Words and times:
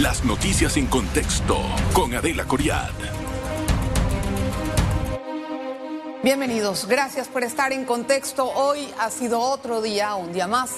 Las 0.00 0.24
noticias 0.24 0.78
en 0.78 0.86
contexto 0.86 1.58
con 1.92 2.14
Adela 2.14 2.46
Coriad. 2.46 2.88
Bienvenidos, 6.22 6.86
gracias 6.86 7.28
por 7.28 7.44
estar 7.44 7.74
en 7.74 7.84
contexto. 7.84 8.50
Hoy 8.54 8.88
ha 8.98 9.10
sido 9.10 9.38
otro 9.40 9.82
día, 9.82 10.14
un 10.14 10.32
día 10.32 10.46
más, 10.46 10.76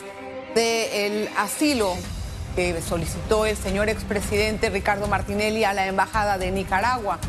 del 0.57 1.29
asilo 1.39 1.95
que 2.57 2.83
solicitó 2.83 3.47
el 3.47 3.57
señor 3.57 3.89
expresidente 3.89 4.69
Ricardo 4.69 5.07
Martinelli 5.07 5.63
a 5.63 5.75
la 5.75 5.87
Embajada 5.87 6.37
de 6.37 6.51
Nicaragua. 6.51 7.21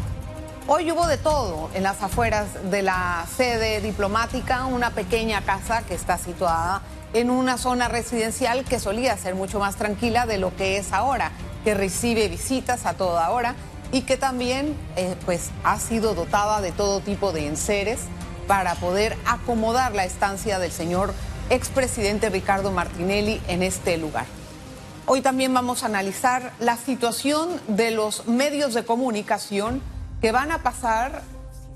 Hoy 0.66 0.92
hubo 0.92 1.06
de 1.06 1.20
todo 1.20 1.70
en 1.76 1.84
las 1.84 2.02
afueras 2.02 2.48
de 2.72 2.82
la 2.82 3.28
sede 3.38 3.80
diplomática, 3.80 4.66
una 4.66 4.90
pequeña 4.90 5.42
casa 5.42 5.84
que 5.84 5.94
está 5.94 6.18
situada 6.18 6.82
en 7.14 7.30
una 7.30 7.60
zona 7.60 7.90
residencial 7.90 8.66
que 8.66 8.80
solía 8.80 9.16
ser 9.18 9.36
mucho 9.36 9.60
más 9.60 9.76
tranquila 9.76 10.26
de 10.26 10.40
lo 10.40 10.56
que 10.56 10.78
es 10.78 10.92
ahora, 10.92 11.32
que 11.66 11.74
recibe 11.74 12.30
visitas 12.30 12.86
a 12.86 12.94
toda 12.94 13.30
hora 13.32 13.56
y 13.92 14.04
que 14.04 14.16
también 14.16 14.76
eh, 14.96 15.16
pues, 15.26 15.50
ha 15.64 15.80
sido 15.80 16.14
dotada 16.14 16.62
de 16.62 16.72
todo 16.72 17.02
tipo 17.02 17.34
de 17.34 17.48
enseres 17.48 18.00
para 18.48 18.76
poder 18.76 19.18
acomodar 19.26 19.94
la 19.94 20.06
estancia 20.06 20.60
del 20.60 20.72
señor 20.72 21.14
expresidente 21.50 22.30
Ricardo 22.30 22.72
Martinelli 22.72 23.42
en 23.48 23.64
este 23.64 23.98
lugar. 23.98 24.26
Hoy 25.08 25.22
también 25.22 25.54
vamos 25.54 25.84
a 25.84 25.88
analizar 25.88 26.52
la 26.60 26.78
situación 26.78 27.50
de 27.68 27.92
los 27.92 28.28
medios 28.28 28.74
de 28.74 28.86
comunicación 28.86 29.82
que 30.22 30.32
van 30.32 30.52
a 30.52 30.64
pasar, 30.64 31.22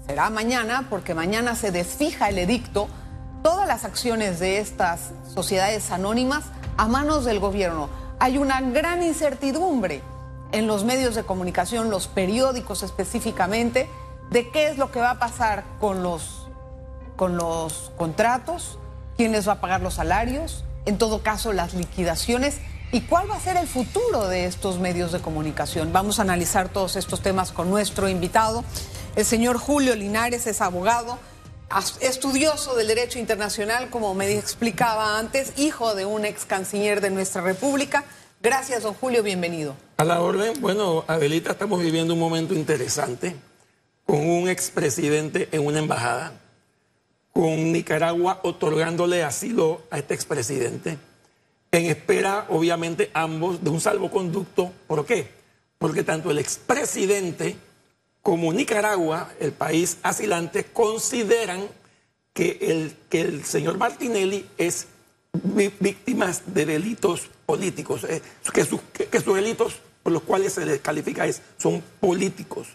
será 0.08 0.30
mañana, 0.30 0.88
porque 0.90 1.14
mañana 1.14 1.56
se 1.56 1.72
desfija 1.72 2.30
el 2.30 2.40
edicto, 2.40 2.88
todas 3.44 3.68
las 3.68 3.86
acciones 3.86 4.40
de 4.40 4.60
estas 4.60 5.12
sociedades 5.34 5.92
anónimas 5.92 6.44
a 6.78 6.88
manos 6.88 7.26
del 7.26 7.40
gobierno. 7.40 7.90
Hay 8.20 8.38
una 8.38 8.60
gran 8.60 9.02
incertidumbre 9.02 10.02
en 10.52 10.68
los 10.68 10.84
medios 10.84 11.16
de 11.16 11.24
comunicación, 11.24 11.90
los 11.90 12.08
periódicos 12.08 12.84
específicamente, 12.84 13.90
de 14.30 14.50
qué 14.50 14.68
es 14.68 14.78
lo 14.78 14.92
que 14.92 15.00
va 15.00 15.12
a 15.12 15.20
pasar 15.20 15.64
con 15.80 16.04
los, 16.04 16.48
con 17.16 17.38
los 17.38 17.92
contratos, 17.98 18.78
quién 19.16 19.32
les 19.32 19.48
va 19.48 19.54
a 19.54 19.62
pagar 19.62 19.80
los 19.80 19.94
salarios, 19.94 20.66
en 20.86 20.98
todo 20.98 21.24
caso 21.24 21.54
las 21.54 21.74
liquidaciones 21.74 22.58
y 22.92 23.02
cuál 23.02 23.32
va 23.32 23.36
a 23.36 23.40
ser 23.40 23.56
el 23.56 23.68
futuro 23.68 24.28
de 24.28 24.46
estos 24.46 24.80
medios 24.80 25.14
de 25.14 25.20
comunicación. 25.20 25.94
Vamos 25.94 26.20
a 26.20 26.24
analizar 26.24 26.68
todos 26.70 26.98
estos 26.98 27.22
temas 27.22 27.54
con 27.54 27.70
nuestro 27.70 28.10
invitado. 28.10 28.66
El 29.16 29.24
señor 29.26 29.58
Julio 29.58 29.96
Linares 29.96 30.46
es 30.46 30.62
abogado, 30.62 31.20
estudioso 32.02 32.76
del 32.76 32.88
derecho 32.88 33.20
internacional, 33.20 33.90
como 33.90 34.14
me 34.14 34.38
explicaba 34.38 35.18
antes, 35.20 35.54
hijo 35.58 35.96
de 35.96 36.06
un 36.06 36.26
ex 36.26 36.46
canciller 36.46 37.02
de 37.02 37.12
nuestra 37.12 37.42
República. 37.42 38.06
Gracias, 38.42 38.84
don 38.84 38.94
Julio, 38.94 39.22
bienvenido. 39.22 39.76
A 39.98 40.04
la 40.04 40.22
orden, 40.22 40.60
bueno, 40.62 41.04
Adelita, 41.08 41.52
estamos 41.52 41.82
viviendo 41.82 42.14
un 42.14 42.20
momento 42.20 42.54
interesante 42.54 43.36
con 44.06 44.28
un 44.28 44.50
expresidente 44.50 45.50
en 45.52 45.66
una 45.66 45.80
embajada, 45.80 46.34
con 47.32 47.72
Nicaragua 47.72 48.40
otorgándole 48.44 49.24
asilo 49.24 49.84
a 49.92 50.00
este 50.00 50.16
expresidente, 50.16 50.98
en 51.72 51.86
espera, 51.86 52.48
obviamente, 52.50 53.12
ambos 53.14 53.64
de 53.64 53.70
un 53.70 53.80
salvoconducto. 53.80 54.72
¿Por 54.88 55.06
qué? 55.06 55.32
Porque 55.78 56.04
tanto 56.04 56.32
el 56.32 56.40
expresidente 56.40 57.56
como 58.30 58.54
Nicaragua, 58.54 59.32
el 59.40 59.54
país 59.54 59.98
asilante, 60.04 60.64
consideran 60.66 61.68
que 62.32 62.60
el, 62.62 62.96
que 63.10 63.22
el 63.22 63.44
señor 63.44 63.80
Martinelli 63.80 64.46
es 64.56 64.86
víctima 65.34 66.32
de 66.46 66.68
delitos 66.68 67.24
políticos, 67.48 68.04
eh, 68.04 68.22
que, 68.54 68.66
sus, 68.66 68.82
que, 68.82 69.20
sus 69.20 69.34
delitos 69.34 69.78
por 70.04 70.14
los 70.14 70.22
cuales 70.22 70.54
se 70.54 70.64
les 70.64 70.80
califica 70.80 71.26
es, 71.26 71.42
son 71.58 71.82
políticos. 72.00 72.68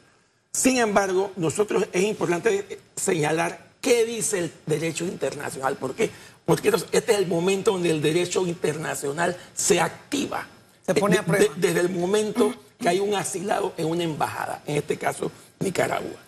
Sin 0.50 0.78
embargo, 0.78 1.30
nosotros 1.36 1.86
es 1.92 2.02
importante 2.02 2.80
señalar 2.96 3.68
qué 3.80 4.04
dice 4.04 4.40
el 4.40 4.52
derecho 4.66 5.04
internacional. 5.04 5.76
¿Por 5.76 5.94
qué? 5.94 6.10
Porque 6.44 6.70
este 6.90 7.12
es 7.12 7.18
el 7.18 7.28
momento 7.28 7.70
donde 7.70 7.92
el 7.92 8.02
derecho 8.02 8.44
internacional 8.44 9.36
se 9.54 9.80
activa. 9.80 10.48
Se 10.84 10.96
pone 10.96 11.16
a 11.16 11.24
prueba. 11.24 11.54
desde 11.54 11.78
el 11.78 11.90
momento 11.90 12.52
que 12.80 12.88
hay 12.88 12.98
un 12.98 13.14
asilado 13.14 13.72
en 13.76 13.86
una 13.86 14.02
embajada, 14.02 14.62
en 14.66 14.78
este 14.78 14.98
caso 14.98 15.30
Nicaragua. 15.60 16.20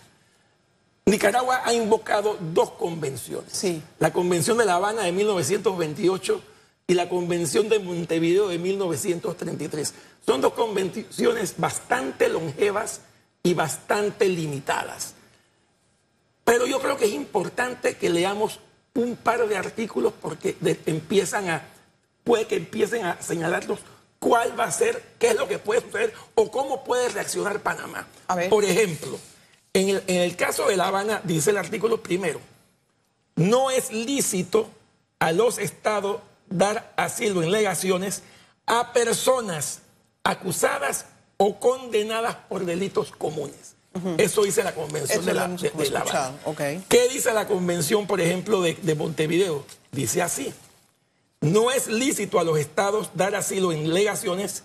Nicaragua 1.05 1.61
ha 1.63 1.73
invocado 1.73 2.37
dos 2.53 2.71
convenciones. 2.71 3.53
Sí. 3.53 3.81
La 3.99 4.11
Convención 4.11 4.57
de 4.57 4.65
La 4.65 4.75
Habana 4.75 5.03
de 5.03 5.13
1928 5.13 6.41
y 6.87 6.93
la 6.93 7.07
Convención 7.07 7.69
de 7.69 7.79
Montevideo 7.79 8.49
de 8.49 8.57
1933. 8.57 9.93
Son 10.25 10.41
dos 10.41 10.53
convenciones 10.53 11.55
bastante 11.57 12.27
longevas 12.27 13.01
y 13.41 13.53
bastante 13.53 14.27
limitadas. 14.27 15.13
Pero 16.43 16.65
yo 16.65 16.79
creo 16.79 16.97
que 16.97 17.05
es 17.05 17.13
importante 17.13 17.95
que 17.95 18.09
leamos 18.09 18.59
un 18.93 19.15
par 19.15 19.47
de 19.47 19.57
artículos 19.57 20.13
porque 20.21 20.57
empiezan 20.85 21.49
a, 21.49 21.61
puede 22.23 22.47
que 22.47 22.55
empiecen 22.55 23.05
a 23.05 23.21
señalarnos 23.21 23.79
cuál 24.19 24.59
va 24.59 24.65
a 24.65 24.71
ser, 24.71 25.01
qué 25.19 25.29
es 25.29 25.35
lo 25.35 25.47
que 25.47 25.59
puede 25.59 25.81
suceder 25.81 26.13
o 26.35 26.51
cómo 26.51 26.83
puede 26.83 27.09
reaccionar 27.09 27.61
Panamá. 27.61 28.07
Por 28.49 28.65
ejemplo, 28.65 29.17
en 29.73 29.89
el, 29.89 30.03
en 30.07 30.21
el 30.21 30.35
caso 30.35 30.67
de 30.67 30.77
La 30.77 30.87
Habana, 30.87 31.21
dice 31.23 31.51
el 31.51 31.57
artículo 31.57 32.01
primero, 32.01 32.39
no 33.35 33.69
es 33.69 33.91
lícito 33.91 34.69
a 35.19 35.31
los 35.31 35.57
estados 35.59 36.21
dar 36.49 36.93
asilo 36.97 37.43
en 37.43 37.51
legaciones 37.51 38.23
a 38.65 38.93
personas 38.93 39.81
acusadas 40.23 41.05
o 41.37 41.59
condenadas 41.59 42.35
por 42.49 42.65
delitos 42.65 43.11
comunes. 43.11 43.75
Eso 44.17 44.43
dice 44.43 44.63
la 44.63 44.75
Convención 44.75 45.25
de 45.25 45.33
la, 45.33 45.47
de, 45.47 45.89
la. 45.89 46.33
¿Qué 46.87 47.07
dice 47.09 47.33
la 47.33 47.47
Convención, 47.47 48.05
por 48.05 48.21
ejemplo, 48.21 48.61
de, 48.61 48.75
de 48.75 48.93
Montevideo? 48.93 49.65
Dice 49.91 50.21
así. 50.21 50.53
No 51.41 51.71
es 51.71 51.87
lícito 51.87 52.39
a 52.39 52.43
los 52.43 52.57
estados 52.57 53.11
dar 53.13 53.35
asilo 53.35 53.71
en 53.71 53.93
legaciones 53.93 54.63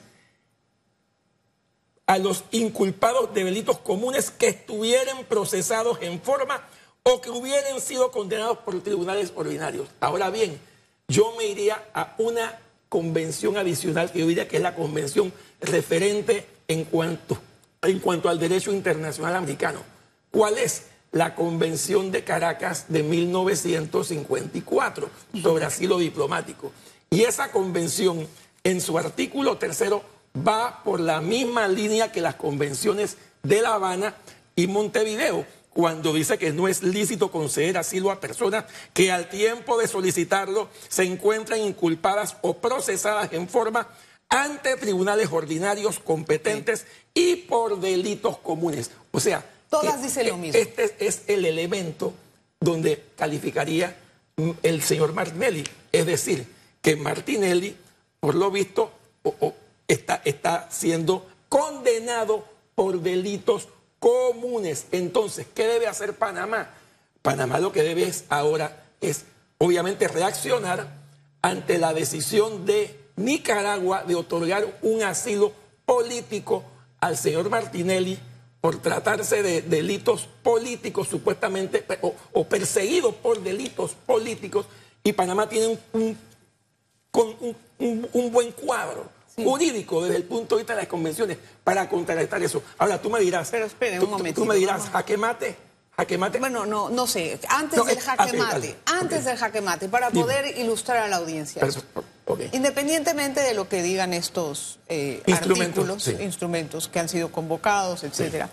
a 2.06 2.18
los 2.18 2.44
inculpados 2.50 3.32
de 3.32 3.44
delitos 3.44 3.78
comunes 3.78 4.30
que 4.30 4.48
estuvieran 4.48 5.24
procesados 5.24 5.98
en 6.00 6.20
forma 6.20 6.66
o 7.04 7.20
que 7.20 7.30
hubieran 7.30 7.80
sido 7.80 8.10
condenados 8.10 8.58
por 8.58 8.80
tribunales 8.82 9.32
ordinarios. 9.34 9.88
Ahora 10.00 10.30
bien, 10.30 10.60
yo 11.08 11.34
me 11.36 11.46
iría 11.46 11.82
a 11.94 12.14
una 12.18 12.58
convención 12.88 13.56
adicional 13.56 14.12
que 14.12 14.20
yo 14.20 14.26
diría 14.26 14.48
que 14.48 14.56
es 14.56 14.62
la 14.62 14.74
convención 14.74 15.32
referente 15.60 16.46
en 16.68 16.84
cuanto, 16.84 17.38
en 17.82 17.98
cuanto 17.98 18.28
al 18.28 18.38
derecho 18.38 18.72
internacional 18.72 19.36
americano. 19.36 19.80
¿Cuál 20.30 20.58
es? 20.58 20.86
La 21.12 21.34
Convención 21.34 22.10
de 22.10 22.24
Caracas 22.24 22.86
de 22.88 23.02
1954 23.02 25.10
sobre 25.42 25.64
asilo 25.64 25.98
diplomático. 25.98 26.72
Y 27.10 27.24
esa 27.24 27.52
convención, 27.52 28.26
en 28.64 28.80
su 28.80 28.96
artículo 28.96 29.58
tercero, 29.58 30.02
va 30.36 30.82
por 30.82 31.00
la 31.00 31.20
misma 31.20 31.68
línea 31.68 32.10
que 32.10 32.22
las 32.22 32.36
convenciones 32.36 33.18
de 33.42 33.60
La 33.60 33.74
Habana 33.74 34.14
y 34.56 34.66
Montevideo, 34.66 35.44
cuando 35.74 36.14
dice 36.14 36.38
que 36.38 36.52
no 36.52 36.68
es 36.68 36.82
lícito 36.82 37.30
conceder 37.30 37.78
asilo 37.78 38.10
a 38.10 38.20
personas 38.20 38.64
que 38.94 39.12
al 39.12 39.28
tiempo 39.28 39.78
de 39.78 39.88
solicitarlo 39.88 40.68
se 40.88 41.04
encuentran 41.04 41.60
inculpadas 41.60 42.36
o 42.42 42.58
procesadas 42.58 43.32
en 43.32 43.48
forma 43.48 43.88
ante 44.28 44.76
tribunales 44.76 45.28
ordinarios 45.30 45.98
competentes 45.98 46.86
y 47.12 47.36
por 47.36 47.80
delitos 47.80 48.38
comunes. 48.38 48.90
O 49.10 49.20
sea, 49.20 49.44
todas 49.72 50.02
dicen 50.02 50.28
lo 50.28 50.36
mismo. 50.36 50.60
Este 50.60 50.94
es 50.98 51.22
el 51.26 51.46
elemento 51.46 52.12
donde 52.60 53.02
calificaría 53.16 53.96
el 54.62 54.82
señor 54.82 55.14
Martinelli, 55.14 55.64
es 55.90 56.06
decir, 56.06 56.46
que 56.82 56.94
Martinelli, 56.96 57.74
por 58.20 58.34
lo 58.34 58.50
visto, 58.50 58.92
o, 59.22 59.54
está, 59.88 60.20
está 60.24 60.68
siendo 60.70 61.26
condenado 61.48 62.44
por 62.74 63.00
delitos 63.00 63.68
comunes. 63.98 64.86
Entonces, 64.92 65.46
¿qué 65.54 65.66
debe 65.66 65.86
hacer 65.86 66.14
Panamá? 66.16 66.70
Panamá 67.22 67.58
lo 67.58 67.72
que 67.72 67.82
debe 67.82 68.12
ahora 68.28 68.84
es, 69.00 69.24
obviamente, 69.58 70.06
reaccionar 70.06 70.86
ante 71.40 71.78
la 71.78 71.94
decisión 71.94 72.66
de 72.66 72.98
Nicaragua 73.16 74.04
de 74.04 74.16
otorgar 74.16 74.66
un 74.82 75.02
asilo 75.02 75.52
político 75.86 76.62
al 77.00 77.16
señor 77.16 77.48
Martinelli 77.48 78.18
por 78.62 78.80
tratarse 78.80 79.42
de 79.42 79.60
delitos 79.62 80.28
políticos 80.42 81.08
supuestamente 81.08 81.84
o, 82.00 82.14
o 82.32 82.44
perseguidos 82.46 83.12
por 83.16 83.42
delitos 83.42 83.94
políticos 84.06 84.66
y 85.02 85.12
Panamá 85.12 85.48
tiene 85.48 85.78
un, 85.92 86.16
un, 87.12 88.08
un 88.12 88.32
buen 88.32 88.52
cuadro 88.52 89.10
jurídico 89.34 90.04
desde 90.04 90.16
el 90.16 90.24
punto 90.24 90.54
de 90.54 90.60
vista 90.62 90.74
de 90.74 90.82
las 90.82 90.88
convenciones 90.88 91.38
para 91.64 91.88
contrarrestar 91.88 92.40
eso. 92.42 92.62
Ahora 92.78 93.02
tú 93.02 93.10
me 93.10 93.18
dirás. 93.18 93.48
Pero 93.50 93.66
espere 93.66 93.98
un 93.98 94.10
momento. 94.10 94.40
Tú 94.40 94.46
me 94.46 94.54
dirás, 94.54 94.88
jaque 94.90 95.16
mate. 95.16 95.56
Jaque 95.96 96.16
mate. 96.16 96.38
Bueno, 96.38 96.64
no, 96.64 96.88
no 96.88 97.06
sé. 97.08 97.40
Antes 97.48 97.84
del 97.84 98.00
jaque 98.00 98.32
mate. 98.34 98.76
Antes 98.86 99.24
del 99.24 99.36
jaque 99.36 99.60
mate, 99.60 99.88
para 99.88 100.10
poder 100.10 100.56
ilustrar 100.58 100.98
a 100.98 101.08
la 101.08 101.16
audiencia. 101.16 101.66
Independientemente 102.52 103.40
de 103.40 103.54
lo 103.54 103.68
que 103.68 103.82
digan 103.82 104.14
estos 104.14 104.78
eh, 104.88 105.22
Instrumentos, 105.26 105.84
artículos, 105.84 106.02
sí. 106.04 106.16
instrumentos 106.20 106.88
que 106.88 107.00
han 107.00 107.08
sido 107.08 107.30
convocados, 107.32 108.04
etcétera, 108.04 108.48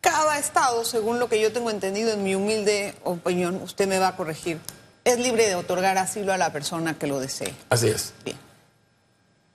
cada 0.00 0.38
estado, 0.38 0.84
según 0.84 1.18
lo 1.18 1.28
que 1.28 1.40
yo 1.40 1.52
tengo 1.52 1.70
entendido 1.70 2.12
en 2.12 2.22
mi 2.22 2.34
humilde 2.34 2.94
opinión, 3.04 3.56
usted 3.62 3.88
me 3.88 3.98
va 3.98 4.08
a 4.08 4.16
corregir, 4.16 4.60
es 5.04 5.18
libre 5.18 5.48
de 5.48 5.54
otorgar 5.56 5.98
asilo 5.98 6.32
a 6.32 6.38
la 6.38 6.52
persona 6.52 6.98
que 6.98 7.06
lo 7.06 7.18
desee. 7.18 7.54
Así 7.68 7.88
es. 7.88 8.12
Bien. 8.24 8.38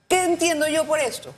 ¿Qué 0.08 0.24
entiendo 0.24 0.68
yo 0.68 0.84
por 0.86 0.98
esto? 0.98 1.34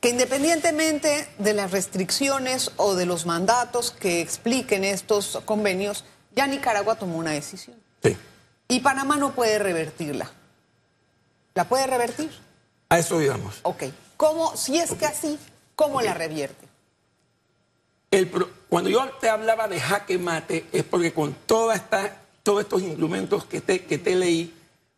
Que 0.00 0.10
independientemente 0.10 1.28
de 1.38 1.52
las 1.52 1.72
restricciones 1.72 2.70
o 2.76 2.94
de 2.94 3.04
los 3.04 3.26
mandatos 3.26 3.90
que 3.90 4.20
expliquen 4.20 4.84
estos 4.84 5.40
convenios, 5.44 6.04
ya 6.34 6.46
Nicaragua 6.46 6.94
tomó 6.94 7.18
una 7.18 7.32
decisión. 7.32 7.76
Sí. 8.02 8.16
Y 8.68 8.80
Panamá 8.80 9.16
no 9.16 9.34
puede 9.34 9.58
revertirla. 9.58 10.30
¿La 11.60 11.68
puede 11.68 11.86
revertir? 11.86 12.30
A 12.88 12.98
eso 12.98 13.18
digamos. 13.18 13.60
Ok. 13.64 13.82
¿Cómo, 14.16 14.56
si 14.56 14.78
es 14.78 14.94
que 14.94 15.04
así, 15.04 15.38
cómo 15.74 16.00
la 16.00 16.14
revierte? 16.14 16.66
El 18.10 18.30
cuando 18.70 18.88
yo 18.88 19.06
te 19.20 19.28
hablaba 19.28 19.68
de 19.68 19.78
jaque 19.78 20.16
mate 20.16 20.64
es 20.72 20.84
porque 20.84 21.12
con 21.12 21.34
toda 21.34 21.74
esta, 21.74 22.16
todos 22.42 22.62
estos 22.62 22.80
instrumentos 22.80 23.44
que 23.44 23.60
te, 23.60 23.84
que 23.84 23.98
te 23.98 24.16
leí, 24.16 24.54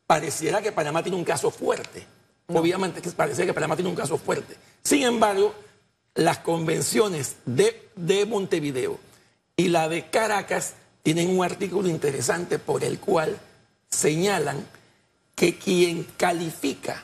pareciera 0.06 0.62
que 0.62 0.70
Panamá 0.70 1.02
tiene 1.02 1.18
un 1.18 1.24
caso 1.24 1.50
fuerte. 1.50 2.06
Obviamente 2.46 3.02
que 3.02 3.10
pareciera 3.10 3.48
que 3.48 3.54
Panamá 3.54 3.74
tiene 3.74 3.90
un 3.90 3.96
caso 3.96 4.16
fuerte. 4.16 4.56
Sin 4.84 5.02
embargo, 5.02 5.56
las 6.14 6.38
convenciones 6.38 7.38
de, 7.44 7.90
de 7.96 8.24
Montevideo 8.24 9.00
y 9.56 9.66
la 9.66 9.88
de 9.88 10.08
Caracas 10.10 10.74
tienen 11.02 11.36
un 11.36 11.44
artículo 11.44 11.88
interesante 11.88 12.60
por 12.60 12.84
el 12.84 13.00
cual 13.00 13.36
señalan 13.90 14.64
que 15.42 15.56
quien 15.56 16.06
califica 16.16 17.02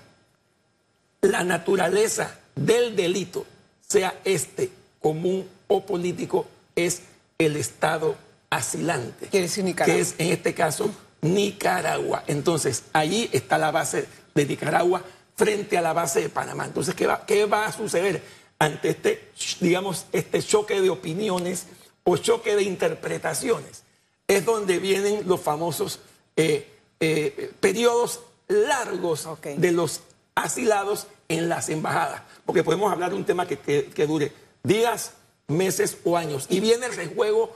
la 1.23 1.43
naturaleza 1.43 2.39
del 2.55 2.95
delito, 2.95 3.45
sea 3.81 4.21
este 4.25 4.71
común 5.01 5.45
o 5.67 5.85
político, 5.85 6.47
es 6.77 7.03
el 7.37 7.57
Estado 7.57 8.15
asilante. 8.49 9.27
Quiere 9.27 9.49
decir 9.49 9.65
Nicaragua. 9.65 9.93
Que 9.93 10.01
es 10.01 10.15
en 10.19 10.29
este 10.29 10.55
caso 10.55 10.89
Nicaragua. 11.21 12.23
Entonces, 12.29 12.85
allí 12.93 13.29
está 13.33 13.59
la 13.59 13.73
base 13.73 14.07
de 14.37 14.47
Nicaragua 14.47 15.03
frente 15.35 15.77
a 15.77 15.83
la 15.83 15.93
base 15.93 16.21
de 16.21 16.29
Panamá. 16.29 16.65
Entonces, 16.65 16.95
¿qué 16.95 17.09
va, 17.09 17.27
qué 17.27 17.45
va 17.45 17.67
a 17.67 17.73
suceder 17.73 18.23
ante 18.61 18.91
este, 18.91 19.33
digamos, 19.59 20.07
este 20.13 20.41
choque 20.45 20.81
de 20.81 20.91
opiniones 20.91 21.67
o 22.05 22.17
choque 22.19 22.55
de 22.55 22.63
interpretaciones? 22.63 23.83
Es 24.29 24.45
donde 24.45 24.79
vienen 24.79 25.27
los 25.27 25.41
famosos 25.41 25.99
eh, 26.37 26.69
eh, 27.01 27.53
periodos 27.59 28.21
largos 28.49 29.29
de 29.57 29.73
los 29.73 30.01
asilados 30.35 31.07
en 31.29 31.49
las 31.49 31.69
embajadas. 31.69 32.23
Porque 32.47 32.65
podemos 32.65 32.91
hablar 32.93 33.11
de 33.11 33.17
un 33.17 33.25
tema 33.25 33.47
que, 33.47 33.59
que- 33.59 33.87
que 33.87 34.07
dure 34.07 34.33
días, 34.63 35.13
meses 35.49 35.99
o 36.05 36.17
años. 36.17 36.47
Y 36.49 36.61
viene 36.61 36.87
el 36.87 36.95
rejuego 36.97 37.55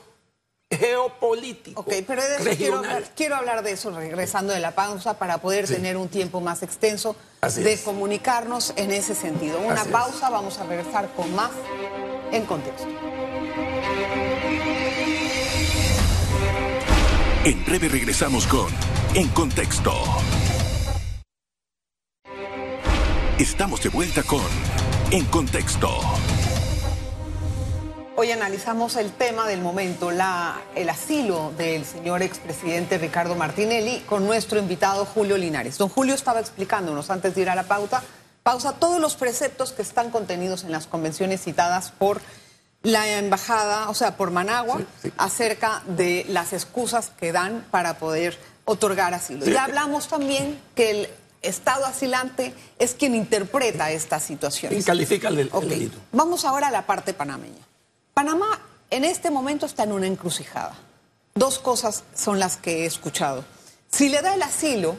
geopolítico. 0.71 1.81
Ok, 1.83 1.93
pero 2.07 2.23
de 2.23 2.37
eso 2.37 2.57
quiero 2.57 2.77
hablar, 2.79 3.05
quiero 3.15 3.37
hablar 3.37 3.63
de 3.63 3.73
eso 3.73 3.91
regresando 3.91 4.53
de 4.55 4.61
la 4.61 4.75
pausa 4.75 5.19
para 5.19 5.39
poder 5.39 5.67
Sí. 5.67 5.75
tener 5.75 5.97
un 5.99 6.09
tiempo 6.09 6.41
más 6.41 6.63
extenso 6.63 7.15
Así 7.43 7.63
de 7.63 7.75
es. 7.75 7.83
comunicarnos 7.83 8.73
en 8.77 8.91
ese 8.91 9.15
sentido. 9.15 9.59
Una 9.61 9.75
Así 9.75 9.87
es. 9.89 9.93
pausa, 9.93 10.31
vamos 10.31 10.59
a 10.59 10.65
regresar 10.65 11.11
con 11.15 11.35
más 11.35 11.51
en 12.33 12.47
contexto. 12.47 12.89
En 17.45 17.65
breve 17.65 17.89
regresamos 17.89 18.47
con 18.47 18.73
En 19.15 19.29
Contexto. 19.29 19.93
Estamos 23.39 23.83
de 23.83 23.89
vuelta 23.89 24.23
con 24.23 24.43
En 25.11 25.25
Contexto. 25.27 25.89
Hoy 28.15 28.31
analizamos 28.31 28.97
el 28.97 29.11
tema 29.13 29.49
del 29.49 29.61
momento, 29.61 30.11
la, 30.11 30.61
el 30.75 30.89
asilo 30.91 31.53
del 31.57 31.85
señor 31.85 32.23
expresidente 32.23 32.99
Ricardo 32.99 33.35
Martinelli 33.35 34.01
con 34.01 34.27
nuestro 34.27 34.59
invitado 34.59 35.05
Julio 35.07 35.39
Linares. 35.39 35.79
Don 35.79 35.89
Julio 35.89 36.15
estaba 36.15 36.41
explicándonos 36.41 37.11
antes 37.11 37.35
de 37.35 37.41
ir 37.43 37.51
a 37.51 37.55
la 37.55 37.65
pauta, 37.65 38.03
pausa 38.43 38.75
todos 38.75 39.01
los 39.01 39.17
preceptos 39.17 39.73
que 39.73 39.83
están 39.83 40.11
contenidos 40.11 40.63
en 40.65 40.73
las 40.73 40.87
convenciones 40.87 41.41
citadas 41.43 41.91
por 41.91 42.21
la 42.83 43.09
embajada, 43.19 43.89
o 43.89 43.95
sea, 43.95 44.17
por 44.17 44.31
Managua, 44.31 44.79
Sí, 44.79 44.85
sí. 45.05 45.13
acerca 45.17 45.83
de 45.87 46.27
las 46.29 46.53
excusas 46.53 47.11
que 47.19 47.33
dan 47.33 47.65
para 47.71 47.95
poder 47.99 48.39
otorgar 48.65 49.15
asilo. 49.15 49.45
Sí. 49.45 49.53
Ya 49.53 49.65
hablamos 49.65 50.07
también 50.09 50.61
que 50.77 50.91
el 50.91 51.09
Estado 51.43 51.85
asilante 51.87 52.55
es 52.79 52.95
quien 52.95 53.15
interpreta 53.15 53.91
estas 53.91 54.23
situaciones. 54.23 54.81
Y 54.81 54.85
califica 54.85 55.29
el, 55.29 55.51
delito. 55.51 55.99
Vamos 56.13 56.45
ahora 56.45 56.69
a 56.69 56.71
la 56.71 56.87
parte 56.87 57.13
panameña. 57.15 57.67
Panamá 58.15 58.61
en 58.91 59.05
este 59.05 59.31
momento 59.31 59.67
está 59.67 59.83
en 59.85 59.93
una 59.93 60.07
encrucijada. 60.07 60.77
Dos 61.35 61.59
cosas 61.59 62.05
son 62.15 62.39
las 62.39 62.57
que 62.57 62.83
he 62.83 62.87
escuchado. 62.87 63.45
Si 63.91 64.09
le 64.09 64.23
da 64.23 64.35
el 64.35 64.43
asilo, 64.43 64.97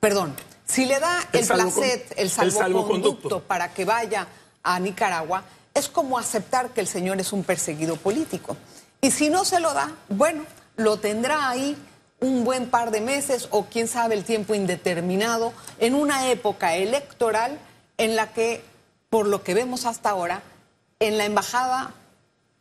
perdón, 0.00 0.34
si 0.66 0.84
le 0.84 0.98
da 0.98 1.26
El 1.32 1.40
el, 1.40 1.46
placet, 1.46 2.14
el 2.16 2.30
salvoconducto. 2.30 3.40
para 3.40 3.72
que 3.72 3.84
vaya 3.84 4.26
a 4.62 4.78
Nicaragua, 4.80 5.44
es 5.72 5.88
como 5.88 6.18
aceptar 6.18 6.70
que 6.70 6.80
el 6.80 6.88
señor 6.88 7.20
es 7.20 7.32
un 7.32 7.44
perseguido 7.44 7.96
político. 7.96 8.56
Y 9.00 9.10
si 9.12 9.30
no 9.30 9.44
se 9.44 9.60
lo 9.60 9.72
da, 9.72 9.92
bueno, 10.08 10.44
lo 10.76 10.98
tendrá 10.98 11.48
ahí 11.48 11.76
un 12.20 12.44
buen 12.44 12.68
par 12.68 12.90
de 12.90 13.00
meses 13.00 13.48
o 13.50 13.66
quién 13.66 13.88
sabe 13.88 14.14
el 14.14 14.24
tiempo 14.24 14.54
indeterminado 14.54 15.52
en 15.78 15.94
una 15.94 16.30
época 16.30 16.74
electoral 16.74 17.58
en 17.96 18.16
la 18.16 18.32
que, 18.32 18.62
por 19.10 19.26
lo 19.26 19.42
que 19.42 19.54
vemos 19.54 19.86
hasta 19.86 20.10
ahora, 20.10 20.42
en 21.00 21.18
la 21.18 21.24
embajada 21.24 21.94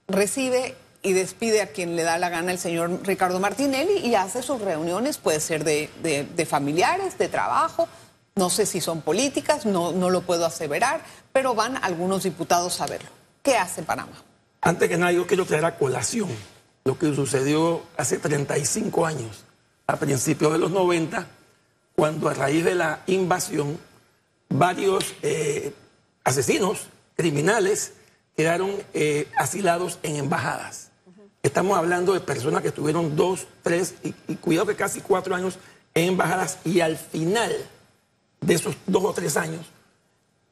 recibe 0.07 0.75
y 1.01 1.13
despide 1.13 1.61
a 1.61 1.67
quien 1.67 1.95
le 1.95 2.03
da 2.03 2.17
la 2.17 2.29
gana 2.29 2.51
el 2.51 2.59
señor 2.59 3.01
Ricardo 3.03 3.39
Martinelli 3.39 3.99
y 4.05 4.15
hace 4.15 4.43
sus 4.43 4.61
reuniones, 4.61 5.17
puede 5.17 5.39
ser 5.39 5.63
de, 5.63 6.47
familiares, 6.47 7.17
de 7.17 7.27
trabajo, 7.27 7.87
no 8.35 8.49
sé 8.49 8.65
si 8.65 8.81
son 8.81 9.01
políticas, 9.01 9.65
no, 9.65 9.91
no 9.91 10.09
lo 10.09 10.21
puedo 10.21 10.45
aseverar, 10.45 11.01
pero 11.31 11.55
van 11.55 11.77
algunos 11.83 12.23
diputados 12.23 12.81
a 12.81 12.87
verlo. 12.87 13.09
¿Qué 13.41 13.55
hace 13.55 13.83
Panamá? 13.83 14.23
Antes 14.61 14.89
que 14.89 14.97
nada, 14.97 15.11
yo 15.11 15.25
quiero 15.25 15.45
traer 15.45 15.65
a 15.65 15.77
colación 15.77 16.29
lo 16.83 16.97
que 16.97 17.13
sucedió 17.13 17.83
hace 17.97 18.17
35 18.17 19.05
años, 19.05 19.43
a 19.87 19.95
principios 19.97 20.51
de 20.51 20.59
los 20.59 20.71
90, 20.71 21.27
cuando 21.95 22.29
a 22.29 22.33
raíz 22.33 22.63
de 22.65 22.75
la 22.75 23.03
invasión, 23.07 23.79
varios 24.49 25.15
eh, 25.21 25.73
asesinos, 26.23 26.87
criminales, 27.15 27.93
quedaron 28.35 28.71
eh, 28.93 29.27
asilados 29.37 29.97
en 30.03 30.17
embajadas. 30.17 30.89
Estamos 31.41 31.77
hablando 31.77 32.13
de 32.13 32.19
personas 32.19 32.61
que 32.61 32.67
estuvieron 32.67 33.15
dos, 33.15 33.47
tres 33.63 33.95
y, 34.03 34.13
y 34.27 34.35
cuidado 34.35 34.67
que 34.67 34.75
casi 34.75 35.01
cuatro 35.01 35.33
años 35.33 35.57
en 35.93 36.09
embajadas 36.09 36.59
y 36.65 36.81
al 36.81 36.97
final 36.97 37.51
de 38.41 38.53
esos 38.53 38.75
dos 38.85 39.03
o 39.05 39.13
tres 39.13 39.37
años, 39.37 39.65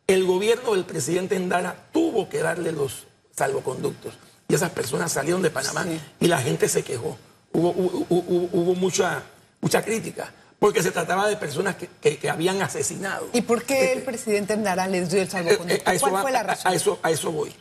el 0.07 0.23
gobierno 0.25 0.73
del 0.73 0.85
presidente 0.85 1.35
Endara 1.35 1.87
tuvo 1.91 2.29
que 2.29 2.39
darle 2.39 2.71
los 2.71 3.05
salvoconductos. 3.35 4.13
Y 4.47 4.55
esas 4.55 4.71
personas 4.71 5.11
salieron 5.11 5.41
de 5.41 5.49
Panamá 5.49 5.83
Sí. 5.83 5.99
y 6.21 6.27
la 6.27 6.39
gente 6.39 6.69
se 6.69 6.83
quejó. 6.83 7.17
Hubo, 7.55 7.69
hubo- 8.09 8.75
mucha, 8.75 9.23
mucha 9.61 9.81
crítica, 9.81 10.31
porque 10.59 10.83
se 10.83 10.91
trataba 10.91 11.27
de 11.27 11.37
personas 11.37 11.75
que, 11.75 11.87
que- 12.01 12.17
que 12.17 12.29
habían 12.29 12.61
asesinado. 12.61 13.29
¿Y 13.33 13.41
por 13.41 13.63
qué 13.63 13.93
el 13.93 14.03
presidente 14.03 14.53
Endara 14.53 14.87
les 14.87 15.09
dio 15.09 15.21
el 15.21 15.27
Eh, 15.27 15.31
salvoconducto? 15.31 15.91
eh, 15.91 15.95
eso 15.95 16.01
¿Cuál 16.01 16.15
va- 16.15 16.21
fue 16.21 16.31
la 16.31 16.43
razón? 16.43 16.71
a 16.71 16.75
eso, 16.75 16.99
a 17.01 17.11
eso 17.11 17.31
voy. 17.31 17.53